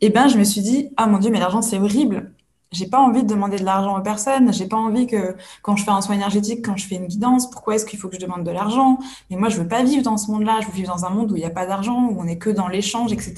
[0.00, 2.32] Et ben, je me suis dit, ah mon Dieu, mais l'argent, c'est horrible
[2.72, 4.52] j'ai pas envie de demander de l'argent aux personnes.
[4.52, 7.50] J'ai pas envie que quand je fais un soin énergétique, quand je fais une guidance,
[7.50, 8.98] pourquoi est-ce qu'il faut que je demande de l'argent?
[9.30, 10.60] Mais moi, je veux pas vivre dans ce monde-là.
[10.62, 12.38] Je veux vivre dans un monde où il n'y a pas d'argent, où on est
[12.38, 13.34] que dans l'échange, etc.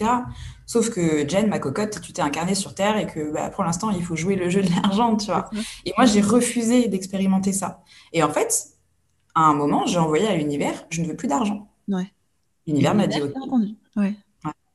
[0.67, 3.91] Sauf que Jen, ma cocotte, tu t'es incarnée sur Terre et que bah, pour l'instant,
[3.91, 5.51] il faut jouer le jeu de l'argent, tu vois.
[5.85, 7.83] Et moi, j'ai refusé d'expérimenter ça.
[8.13, 8.69] Et en fait,
[9.35, 11.69] à un moment, j'ai envoyé à l'univers, je ne veux plus d'argent.
[11.89, 12.13] Ouais.
[12.67, 13.21] L'univers m'a dit,
[13.97, 14.15] ouais.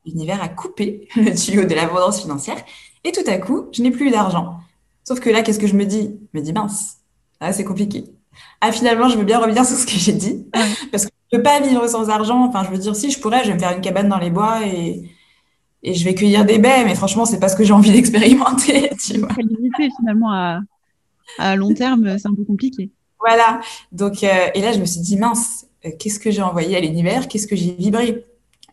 [0.06, 2.56] L'univers a coupé le tuyau de l'abondance financière
[3.04, 4.58] et tout à coup, je n'ai plus d'argent.
[5.04, 6.18] Sauf que là, qu'est-ce que je me dis?
[6.32, 6.96] Je me dis, mince,
[7.40, 8.04] ah, c'est compliqué.
[8.60, 10.46] Ah, finalement, je veux bien revenir sur ce que j'ai dit.
[10.90, 12.44] Parce que je ne peux pas vivre sans argent.
[12.46, 14.30] Enfin, je veux dire, si je pourrais, je vais me faire une cabane dans les
[14.30, 15.02] bois et,
[15.82, 16.84] et je vais cueillir des baies.
[16.84, 18.90] Mais franchement, c'est pas ce que j'ai envie d'expérimenter.
[19.04, 19.28] Tu vois.
[19.36, 20.60] Limité, finalement, à,
[21.38, 22.90] à long terme, c'est un peu compliqué.
[23.20, 23.60] Voilà.
[23.92, 26.80] Donc, euh, et là, je me suis dit, mince, euh, qu'est-ce que j'ai envoyé à
[26.80, 27.28] l'univers?
[27.28, 28.24] Qu'est-ce que j'ai vibré?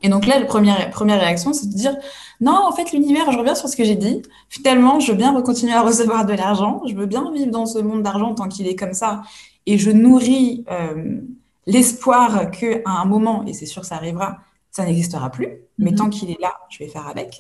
[0.04, 1.96] Et donc là, la première, première réaction, c'est de dire
[2.40, 4.22] non, en fait, l'univers, je reviens sur ce que j'ai dit.
[4.50, 6.82] Finalement, je veux bien continuer à recevoir de l'argent.
[6.88, 9.22] Je veux bien vivre dans ce monde d'argent tant qu'il est comme ça.
[9.68, 11.22] Et je nourris euh,
[11.68, 14.40] l'espoir qu'à un moment, et c'est sûr, ça arrivera,
[14.72, 15.50] ça n'existera plus.
[15.78, 15.98] Mais mhm.
[15.98, 17.40] tant qu'il est là, je vais faire avec.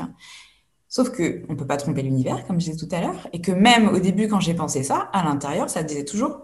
[0.88, 3.51] Sauf que on peut pas tromper l'univers, comme je disais tout à l'heure, et que
[3.51, 6.38] même au début, quand j'ai pensé ça, à l'intérieur, ça disait toujours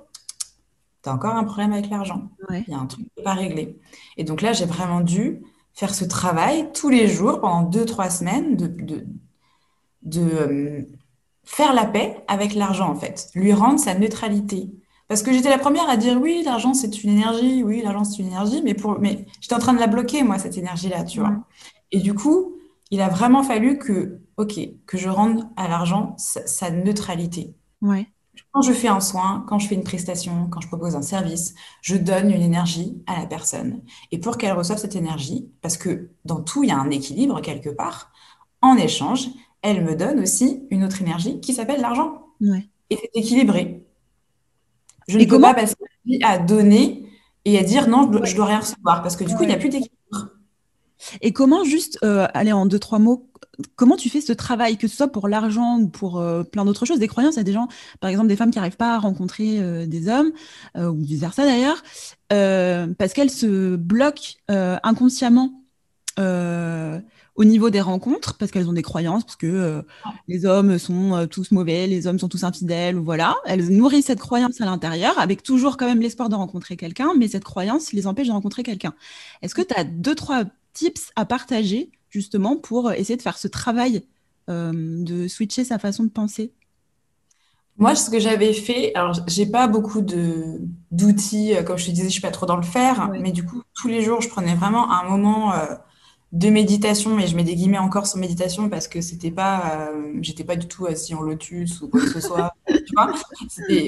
[1.03, 2.29] tu as encore un problème avec l'argent.
[2.49, 3.77] Il y a un truc pas réglé.
[4.17, 5.43] Et donc là, j'ai vraiment dû
[5.77, 9.05] faire ce travail tous les jours pendant deux, trois semaines de, de,
[10.01, 10.81] de euh,
[11.43, 14.71] faire la paix avec l'argent, en fait, lui rendre sa neutralité.
[15.07, 18.23] Parce que j'étais la première à dire oui, l'argent c'est une énergie, oui, l'argent c'est
[18.23, 21.19] une énergie, mais, pour, mais j'étais en train de la bloquer, moi, cette énergie-là, tu
[21.19, 21.43] vois.
[21.91, 22.55] Et du coup,
[22.89, 27.53] il a vraiment fallu que, ok, que je rende à l'argent sa, sa, neutralité.
[27.83, 28.07] Ouais.
[28.57, 31.53] Quand je fais un soin, quand je fais une prestation, quand je propose un service,
[31.83, 33.83] je donne une énergie à la personne.
[34.11, 37.39] Et pour qu'elle reçoive cette énergie, parce que dans tout, il y a un équilibre
[37.41, 38.11] quelque part,
[38.63, 39.27] en échange,
[39.61, 42.25] elle me donne aussi une autre énergie qui s'appelle l'argent.
[42.41, 42.67] Ouais.
[42.89, 43.85] Et c'est équilibré.
[45.07, 45.75] Je ne peux pas passer
[46.23, 47.07] à donner
[47.45, 49.53] et à dire non, je ne dois, rien recevoir parce que du coup, il n'y
[49.53, 49.93] a plus d'équilibre.
[51.21, 53.29] Et comment, juste, euh, aller en deux, trois mots,
[53.75, 56.85] comment tu fais ce travail, que ce soit pour l'argent ou pour euh, plein d'autres
[56.85, 57.35] choses, des croyances?
[57.35, 57.67] Il y a des gens,
[57.99, 60.31] par exemple, des femmes qui n'arrivent pas à rencontrer euh, des hommes,
[60.75, 61.81] ou vice versa d'ailleurs,
[62.29, 65.63] parce qu'elles se bloquent inconsciemment
[66.19, 69.83] au niveau des rencontres, parce qu'elles ont des croyances, parce que
[70.27, 73.35] les hommes sont tous mauvais, les hommes sont tous infidèles, ou voilà.
[73.45, 77.27] Elles nourrissent cette croyance à l'intérieur, avec toujours quand même l'espoir de rencontrer quelqu'un, mais
[77.27, 78.93] cette croyance les empêche de rencontrer quelqu'un.
[79.41, 80.43] Est-ce que tu as deux, trois
[80.77, 84.03] tips à partager justement pour essayer de faire ce travail
[84.49, 86.53] euh, de switcher sa façon de penser?
[87.77, 90.59] Moi, ce que j'avais fait, alors j'ai pas beaucoup de
[90.91, 93.45] d'outils, euh, comme je te disais, je suis pas trop dans le faire, mais du
[93.45, 95.65] coup, tous les jours, je prenais vraiment un moment euh,
[96.31, 100.43] de méditation, et je mets des guillemets encore sur méditation parce que c'était pas, j'étais
[100.43, 103.13] pas du tout assis en lotus ou quoi que ce soit, tu vois.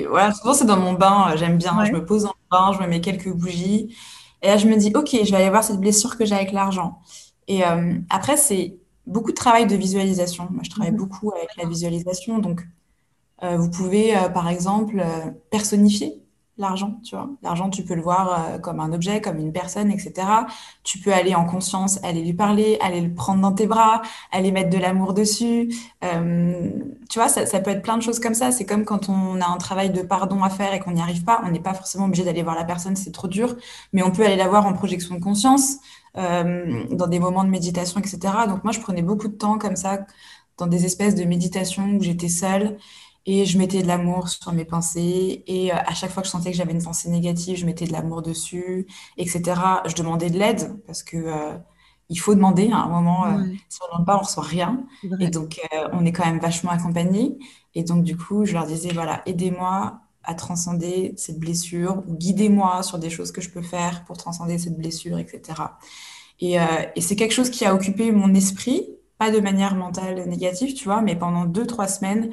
[0.09, 2.83] Voilà, souvent c'est dans mon bain, j'aime bien, je me pose dans le bain, je
[2.83, 3.95] me mets quelques bougies,
[4.41, 6.51] et là, je me dis, OK, je vais aller voir cette blessure que j'ai avec
[6.51, 6.99] l'argent.
[7.47, 10.47] Et euh, après, c'est beaucoup de travail de visualisation.
[10.51, 10.97] Moi, je travaille mhm.
[10.97, 12.39] beaucoup avec la visualisation.
[12.39, 12.61] Donc,
[13.43, 15.03] euh, vous pouvez, euh, par exemple,
[15.49, 16.21] personnifier
[16.59, 17.29] l'argent, tu vois.
[17.41, 20.27] L'argent, tu peux le voir euh, comme un objet, comme une personne, etc.
[20.83, 24.01] Tu peux aller en conscience, aller lui parler, aller le prendre dans tes bras,
[24.31, 25.73] aller mettre de l'amour dessus.
[26.03, 26.69] Euh,
[27.09, 28.51] tu vois, ça, peut être plein de choses comme ça.
[28.51, 31.23] C'est comme quand on a un travail de pardon à faire et qu'on n'y arrive
[31.23, 31.41] pas.
[31.45, 33.55] On n'est pas forcément obligé d'aller voir la personne, c'est trop dur.
[33.93, 35.77] Mais on peut aller la voir en projection de conscience,
[36.17, 38.19] euh, dans des moments de méditation, etc.
[38.47, 39.99] Donc moi, je prenais beaucoup de temps comme ça,
[40.57, 42.77] dans des espèces de méditation où j'étais seule
[43.31, 45.43] et je mettais de l'amour sur mes pensées.
[45.45, 47.85] Et euh, à chaque fois que je sentais que j'avais une pensée négative, je mettais
[47.85, 49.43] de l'amour dessus, etc.
[49.85, 51.55] Je demandais de l'aide parce que euh,
[52.09, 53.27] il faut demander à un moment.
[53.27, 54.83] Euh, si on ne demande pas, on reçoit rien.
[55.19, 55.61] Et donc,
[55.93, 57.37] on est quand même vachement accompagné.
[57.75, 62.81] Et donc, du coup, je leur disais, voilà, aidez-moi à transcender cette blessure ou guidez-moi
[62.81, 65.61] sur des choses que je peux faire pour transcender cette blessure, etc.
[66.39, 66.55] Et,
[66.95, 68.87] et c'est quelque chose qui a occupé mon esprit,
[69.19, 72.31] pas de manière mentale négative, tu vois, mais pendant deux, trois semaines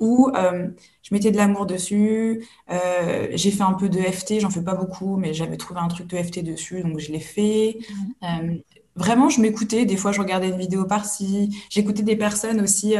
[0.00, 0.68] où euh,
[1.02, 2.46] je mettais de l'amour dessus.
[2.70, 5.88] Euh, j'ai fait un peu de FT, j'en fais pas beaucoup, mais j'avais trouvé un
[5.88, 7.78] truc de FT dessus, donc je l'ai fait.
[8.22, 8.56] Euh,
[8.94, 9.84] vraiment, je m'écoutais.
[9.84, 11.56] Des fois, je regardais une vidéo par-ci.
[11.70, 12.94] J'écoutais des personnes aussi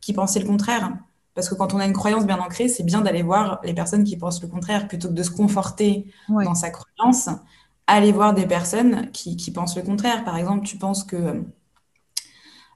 [0.00, 0.92] qui pensaient le contraire.
[1.34, 4.04] Parce que quand on a une croyance bien ancrée, c'est bien d'aller voir les personnes
[4.04, 7.30] qui pensent le contraire plutôt que de se conforter dans sa croyance.
[7.86, 10.24] Aller voir des personnes qui, qui pensent le contraire.
[10.24, 11.42] Par exemple, tu penses que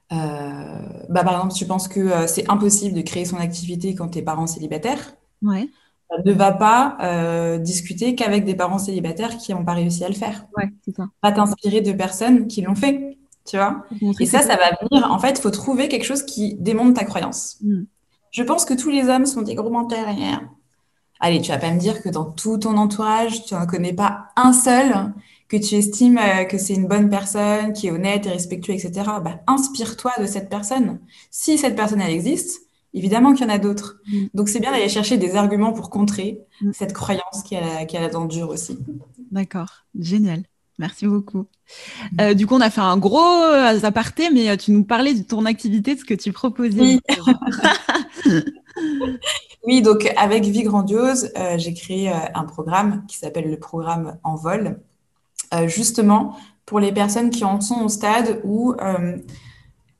[0.09, 4.21] bah, par exemple, tu penses que euh, c'est impossible de créer son activité quand tes
[4.21, 5.15] parents célibataires?
[5.41, 5.69] Ouais.
[6.25, 10.13] Ne va pas euh, discuter qu'avec des parents célibataires qui n'ont pas réussi à le
[10.13, 10.45] faire.
[10.55, 11.07] Ouais, ça.
[11.21, 13.83] Pas t'inspirer de personnes qui l'ont fait, tu vois?
[14.19, 15.11] Et ça, ça va venir.
[15.11, 17.57] En fait, il faut trouver quelque chose qui démonte ta croyance.
[17.61, 17.83] Mm.
[18.31, 20.07] Je pense que tous les hommes sont des gros menteurs.
[21.19, 24.29] Allez, tu vas pas me dire que dans tout ton entourage, tu n'en connais pas
[24.37, 25.13] un seul
[25.47, 28.91] que tu estimes euh, que c'est une bonne personne, qui est honnête et respectueux, etc.,
[29.23, 30.99] bah, inspire-toi de cette personne.
[31.31, 32.61] Si cette personne, elle existe,
[32.93, 33.97] évidemment qu'il y en a d'autres.
[34.07, 34.25] Mm.
[34.33, 36.71] Donc, c'est bien d'aller chercher des arguments pour contrer mm.
[36.73, 38.77] cette croyance qui a, dent dure aussi.
[39.31, 40.43] D'accord, génial.
[40.79, 41.47] Merci beaucoup.
[42.11, 42.21] Mm.
[42.21, 45.23] Euh, du coup, on a fait un gros euh, aparté, mais tu nous parlais de
[45.23, 46.81] ton activité, de ce que tu proposais.
[46.81, 46.99] Oui,
[49.65, 54.81] oui donc avec Vie Grandiose, j'ai créé un programme qui s'appelle le programme En vol,
[55.53, 56.35] euh, justement
[56.65, 59.17] pour les personnes qui en sont au stade où euh,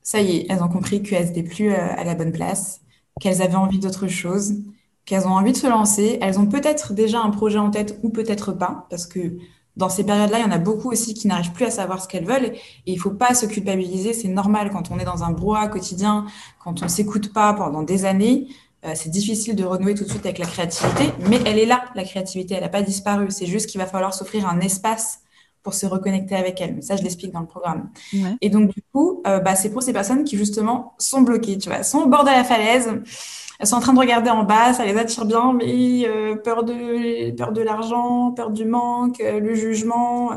[0.02, 2.82] ça y est, elles ont compris qu'elles n'étaient plus euh, à la bonne place,
[3.20, 4.56] qu'elles avaient envie d'autre chose,
[5.06, 6.18] qu'elles ont envie de se lancer.
[6.20, 9.38] Elles ont peut-être déjà un projet en tête ou peut-être pas, parce que
[9.76, 12.08] dans ces périodes-là, il y en a beaucoup aussi qui n'arrivent plus à savoir ce
[12.08, 12.52] qu'elles veulent.
[12.86, 14.12] Et il ne faut pas se culpabiliser.
[14.12, 16.26] C'est normal quand on est dans un brouhaha quotidien,
[16.62, 18.48] quand on ne s'écoute pas pendant des années.
[18.94, 22.02] c'est difficile de renouer tout de suite avec la créativité, mais elle est là, la
[22.04, 22.54] créativité.
[22.54, 23.28] Elle n'a pas disparu.
[23.30, 25.20] C'est juste qu'il va falloir s'offrir un espace
[25.68, 26.76] pour se reconnecter avec elle.
[26.76, 27.90] Mais ça, je l'explique dans le programme.
[28.40, 31.68] Et donc, du coup, euh, bah, c'est pour ces personnes qui, justement, sont bloquées, tu
[31.68, 32.88] vois, sont au bord de la falaise,
[33.58, 36.62] elles sont en train de regarder en bas, ça les attire bien, mais euh, peur
[36.62, 40.30] de peur de l'argent, peur du manque, euh, le jugement,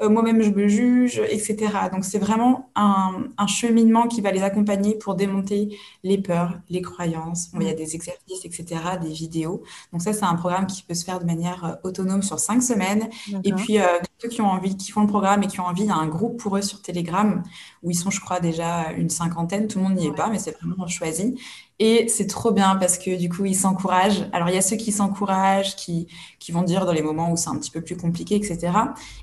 [0.00, 1.56] euh, moi-même je me juge, etc.
[1.92, 6.80] Donc c'est vraiment un, un, cheminement qui va les accompagner pour démonter les peurs, les
[6.80, 7.50] croyances.
[7.54, 9.62] il y a des exercices, etc., des vidéos.
[9.92, 13.08] Donc ça c'est un programme qui peut se faire de manière autonome sur cinq semaines.
[13.42, 13.78] Et puis
[14.20, 15.96] ceux qui ont envie, qui font le programme et qui ont envie, il y a
[15.96, 17.42] un groupe pour eux sur Telegram
[17.82, 19.66] où ils sont, je crois, déjà une cinquantaine.
[19.66, 21.36] Tout le monde n'y est pas, mais c'est vraiment choisi.
[21.80, 24.26] Et c'est trop bien parce que du coup, ils s'encouragent.
[24.32, 26.08] Alors, il y a ceux qui s'encouragent, qui,
[26.40, 28.72] qui vont dire dans les moments où c'est un petit peu plus compliqué, etc.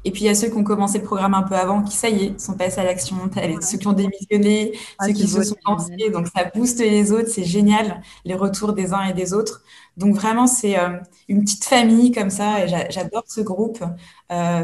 [0.05, 1.97] Et puis, il y a ceux qui ont commencé le programme un peu avant, qui,
[1.97, 3.17] ça y est, sont passés à l'action.
[3.61, 6.09] Ceux qui ont démissionné, ah, ceux qui se sont lancés.
[6.13, 7.27] Donc, ça booste les autres.
[7.29, 9.61] C'est génial, les retours des uns et des autres.
[9.97, 10.97] Donc, vraiment, c'est euh,
[11.27, 12.63] une petite famille comme ça.
[12.63, 13.83] Et j'adore ce groupe.
[14.31, 14.63] Euh,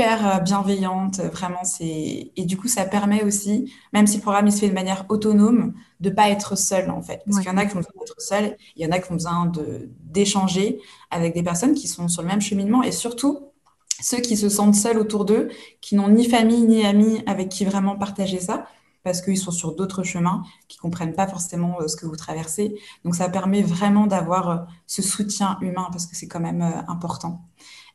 [0.00, 4.46] hyper euh, bienveillante, vraiment c'est et du coup ça permet aussi, même si le programme
[4.46, 7.54] il se fait de manière autonome, de pas être seul en fait, parce qu'il y
[7.54, 9.90] en a qui ont besoin d'être seul, il y en a qui ont besoin de
[10.00, 10.80] d'échanger
[11.10, 13.40] avec des personnes qui sont sur le même cheminement et surtout
[14.00, 15.50] ceux qui se sentent seuls autour d'eux,
[15.82, 18.66] qui n'ont ni famille ni amis avec qui vraiment partager ça,
[19.02, 22.74] parce qu'ils sont sur d'autres chemins, qui comprennent pas forcément euh, ce que vous traversez.
[23.04, 27.42] Donc ça permet vraiment d'avoir euh, ce soutien humain parce que c'est quand même important.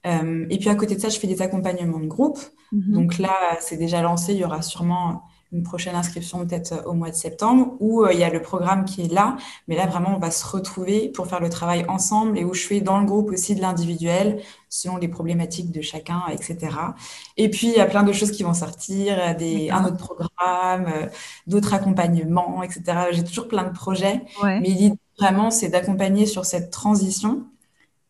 [0.05, 2.39] Euh, et puis à côté de ça, je fais des accompagnements de groupe.
[2.71, 2.93] Mhm.
[2.93, 4.33] Donc là, c'est déjà lancé.
[4.33, 8.11] Il y aura sûrement une prochaine inscription peut-être euh, au mois de septembre où euh,
[8.11, 9.37] il y a le programme qui est là.
[9.67, 12.65] Mais là, vraiment, on va se retrouver pour faire le travail ensemble et où je
[12.65, 16.75] fais dans le groupe aussi de l'individuel selon les problématiques de chacun, etc.
[17.37, 20.91] Et puis, il y a plein de choses qui vont sortir, des, un autre programme,
[21.47, 23.07] d'autres accompagnements, etc.
[23.11, 24.21] J'ai toujours plein de projets.
[24.43, 27.45] Mais l'idée, vraiment, c'est d'accompagner sur cette transition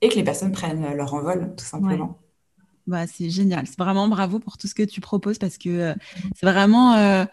[0.10, 2.20] que les personnes prennent leur envol, tout simplement.
[2.88, 3.66] Bah, c'est génial.
[3.66, 5.94] C'est vraiment bravo pour tout ce que tu proposes parce que euh,
[6.36, 7.26] c'est vraiment, euh,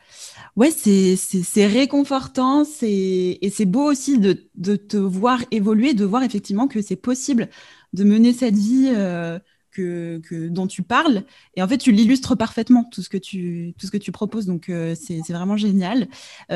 [0.56, 6.68] ouais, c'est réconfortant et c'est beau aussi de, de, te voir évoluer, de voir effectivement
[6.68, 7.50] que c'est possible
[7.92, 9.38] de mener cette vie euh,
[9.72, 11.22] que, que, dont tu parles.
[11.54, 14.46] Et en fait, tu l'illustres parfaitement, tout ce que tu, tout ce que tu proposes.
[14.46, 16.08] Donc, c'est vraiment génial.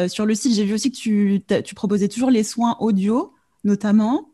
[0.08, 4.30] sur le site, j'ai vu aussi que tu, tu proposais toujours les soins audio, notamment.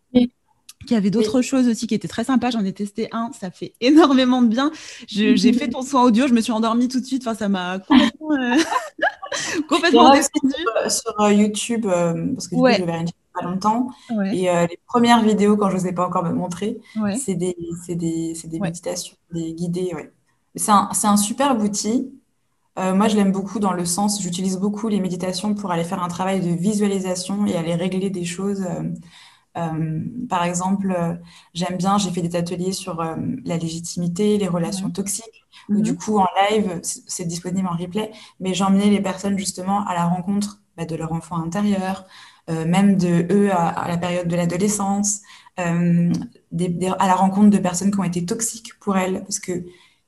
[0.86, 2.50] Il y avait d'autres choses aussi qui étaient très sympas.
[2.50, 4.70] J'en ai testé un, ça fait énormément de bien.
[5.06, 7.22] J'ai fait ton soin audio, je me suis endormie tout de suite.
[7.26, 8.56] Enfin, ça m'a complètement, euh...
[9.68, 10.14] complètement.
[10.88, 12.76] Sur, euh, YouTube, euh, parce que ouais.
[12.78, 13.90] je vérifié pas longtemps.
[14.32, 16.80] Et euh, les premières vidéos, quand je ne vous ai pas encore me montrer,
[17.16, 17.56] c'est des,
[17.88, 19.92] des, des méditations, des guidées.
[20.54, 22.12] C'est un, un super outil.
[22.76, 26.08] moi, je l'aime beaucoup dans le sens, j'utilise beaucoup les méditations pour aller faire un
[26.08, 28.66] travail de visualisation et aller régler des choses
[29.54, 31.14] par exemple, euh,
[31.54, 35.92] j'aime bien, j'ai fait des ateliers sur euh, la légitimité, les relations toxiques, où du
[35.92, 35.98] mhm.
[35.98, 40.60] coup, en live, c'est disponible en replay, mais j'emmenais les personnes justement à la rencontre
[40.76, 42.06] bah, de leur enfant intérieur,
[42.48, 45.20] même de eux à, la période de l'adolescence,
[45.56, 49.64] à la rencontre de personnes qui ont été toxiques pour elles, parce que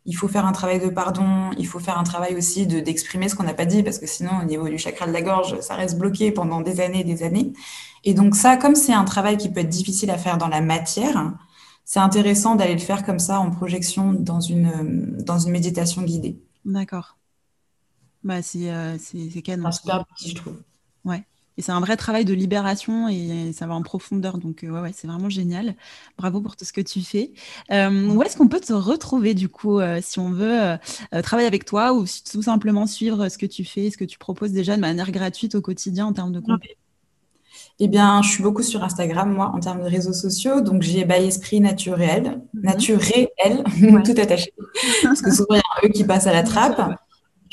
[0.06, 3.28] il faut faire un travail de pardon, il faut faire un travail aussi de d'exprimer
[3.28, 5.58] ce qu'on n'a pas dit, parce que sinon, au niveau du chakra de la gorge,
[5.60, 7.52] ça reste bloqué pendant des années et des années.
[8.04, 10.60] Et donc ça, comme c'est un travail qui peut être difficile à faire dans la
[10.60, 11.32] matière,
[11.84, 16.38] c'est intéressant d'aller le faire comme ça en projection dans une, dans une méditation guidée.
[16.64, 17.16] D'accord.
[18.22, 18.96] Bah, c'est euh,
[19.44, 19.70] canon.
[19.70, 20.56] C'est super petit, je trouve.
[21.04, 21.24] Ouais.
[21.56, 24.38] Et c'est un vrai travail de libération et ça va en profondeur.
[24.38, 25.74] Donc, euh, ouais, ouais c'est vraiment génial.
[26.18, 27.32] Bravo pour tout ce que tu fais.
[27.70, 30.76] Euh, où est-ce qu'on peut te retrouver, du coup, euh, si on veut
[31.22, 34.52] travailler avec toi ou tout simplement suivre ce que tu fais, ce que tu proposes
[34.52, 36.70] déjà de manière gratuite au quotidien en termes de contenu?
[37.80, 40.60] Eh bien, je suis beaucoup sur Instagram, moi, en termes de réseaux sociaux.
[40.60, 42.62] Donc, j'ai By Esprit Naturel, mhm.
[42.62, 43.28] naturel,
[44.04, 44.52] tout attaché.
[45.02, 46.96] Parce que souvent, il y a eux qui passent à la trappe.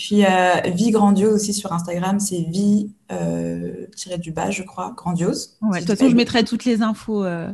[0.01, 3.85] Puis, euh, Vie Grandiose aussi sur Instagram, c'est vie euh,
[4.17, 5.59] du bas, je crois, grandiose.
[5.61, 7.23] de toute façon, je mettrai toutes les infos.
[7.23, 7.51] Euh,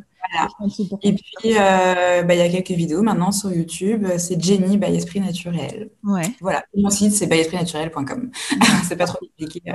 [1.03, 4.07] Et puis, euh, bah, il y a quelques vidéos maintenant sur YouTube.
[4.17, 5.89] C'est Jenny by Esprit Naturel.
[6.05, 6.31] Ouais.
[6.39, 6.63] Voilà.
[6.73, 8.31] Mon site, c'est byespritnaturel.com.
[8.87, 9.61] c'est pas trop compliqué.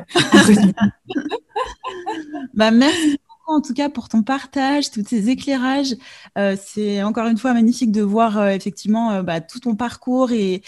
[2.55, 5.95] bah, merci beaucoup en tout cas pour ton partage, tous ces éclairages.
[6.65, 10.63] c'est encore une fois magnifique de voir effectivement bah, tout ton parcours et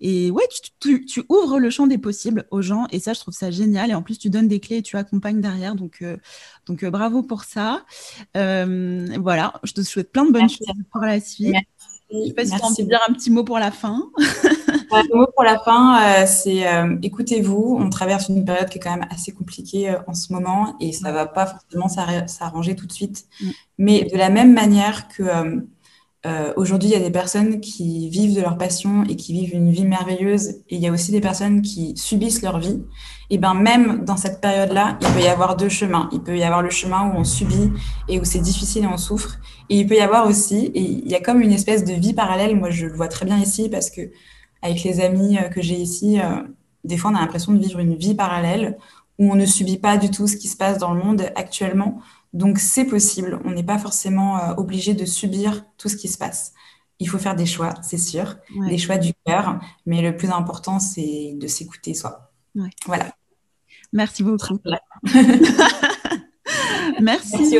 [0.00, 0.44] et ouais,
[0.80, 3.90] tu, tu, ouvres le champ des possibles aux gens et ça, je trouve ça génial.
[3.90, 5.74] Et en plus, tu donnes des clés et tu accompagnes derrière.
[5.74, 6.16] Donc, euh,
[6.66, 7.84] donc euh, bravo pour ça.
[8.36, 11.50] Euh, voilà, je te souhaite plein de bonnes choses pour la suite.
[11.50, 11.66] Merci.
[12.12, 14.10] Je sais pas si tu as envie de dire un petit mot pour la fin.
[14.90, 16.64] un mot pour la fin, c'est
[17.02, 17.76] écoutez-vous.
[17.78, 21.12] On traverse une période qui est quand même assez compliquée en ce moment et ça
[21.12, 21.88] va pas forcément
[22.26, 23.26] s'arranger tout de suite.
[23.40, 23.50] Mm.
[23.78, 25.22] Mais de la même manière que
[26.26, 29.54] euh, aujourd'hui, il y a des personnes qui vivent de leur passion et qui vivent
[29.54, 32.82] une vie merveilleuse, et il y a aussi des personnes qui subissent leur vie.
[33.30, 36.10] Et ben même dans cette période-là, il peut y avoir deux chemins.
[36.12, 37.72] Il peut y avoir le chemin où on subit
[38.08, 39.38] et où c'est difficile et on souffre,
[39.70, 42.12] et il peut y avoir aussi, et il y a comme une espèce de vie
[42.12, 42.54] parallèle.
[42.54, 44.10] Moi, je le vois très bien ici parce que
[44.60, 46.42] avec les amis euh, que j'ai ici, euh,
[46.84, 48.76] des fois, on a l'impression de vivre une vie parallèle
[49.18, 51.98] où on ne subit pas du tout ce qui se passe dans le monde actuellement
[52.32, 56.18] donc c'est possible, on n'est pas forcément euh, obligé de subir tout ce qui se
[56.18, 56.52] passe.
[56.98, 58.36] Il faut faire des choix, c'est sûr,
[58.68, 62.30] des choix du cœur, mais le plus important, c'est de s'écouter soi.
[62.84, 63.14] Voilà.
[63.92, 64.58] Merci beaucoup.
[67.00, 67.56] Merci.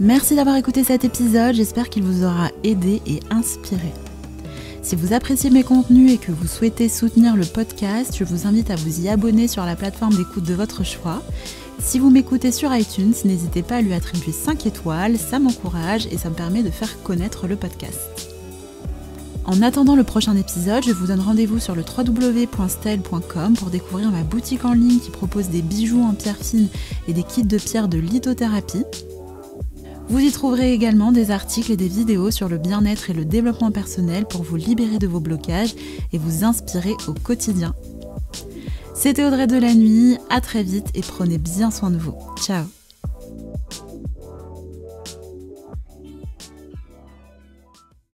[0.00, 3.92] Merci d'avoir écouté cet épisode, j'espère qu'il vous aura aidé et inspiré.
[4.82, 8.70] Si vous appréciez mes contenus et que vous souhaitez soutenir le podcast, je vous invite
[8.70, 11.22] à vous y abonner sur la plateforme d'écoute de votre choix.
[11.78, 16.18] Si vous m'écoutez sur iTunes, n'hésitez pas à lui attribuer 5 étoiles, ça m'encourage et
[16.18, 18.28] ça me permet de faire connaître le podcast.
[19.44, 24.22] En attendant le prochain épisode, je vous donne rendez-vous sur le www.style.com pour découvrir ma
[24.22, 26.68] boutique en ligne qui propose des bijoux en pierre fine
[27.08, 28.84] et des kits de pierre de lithothérapie.
[30.08, 33.70] Vous y trouverez également des articles et des vidéos sur le bien-être et le développement
[33.70, 35.74] personnel pour vous libérer de vos blocages
[36.12, 37.74] et vous inspirer au quotidien.
[38.94, 42.14] C'était Audrey de la nuit, à très vite et prenez bien soin de vous.
[42.38, 42.64] Ciao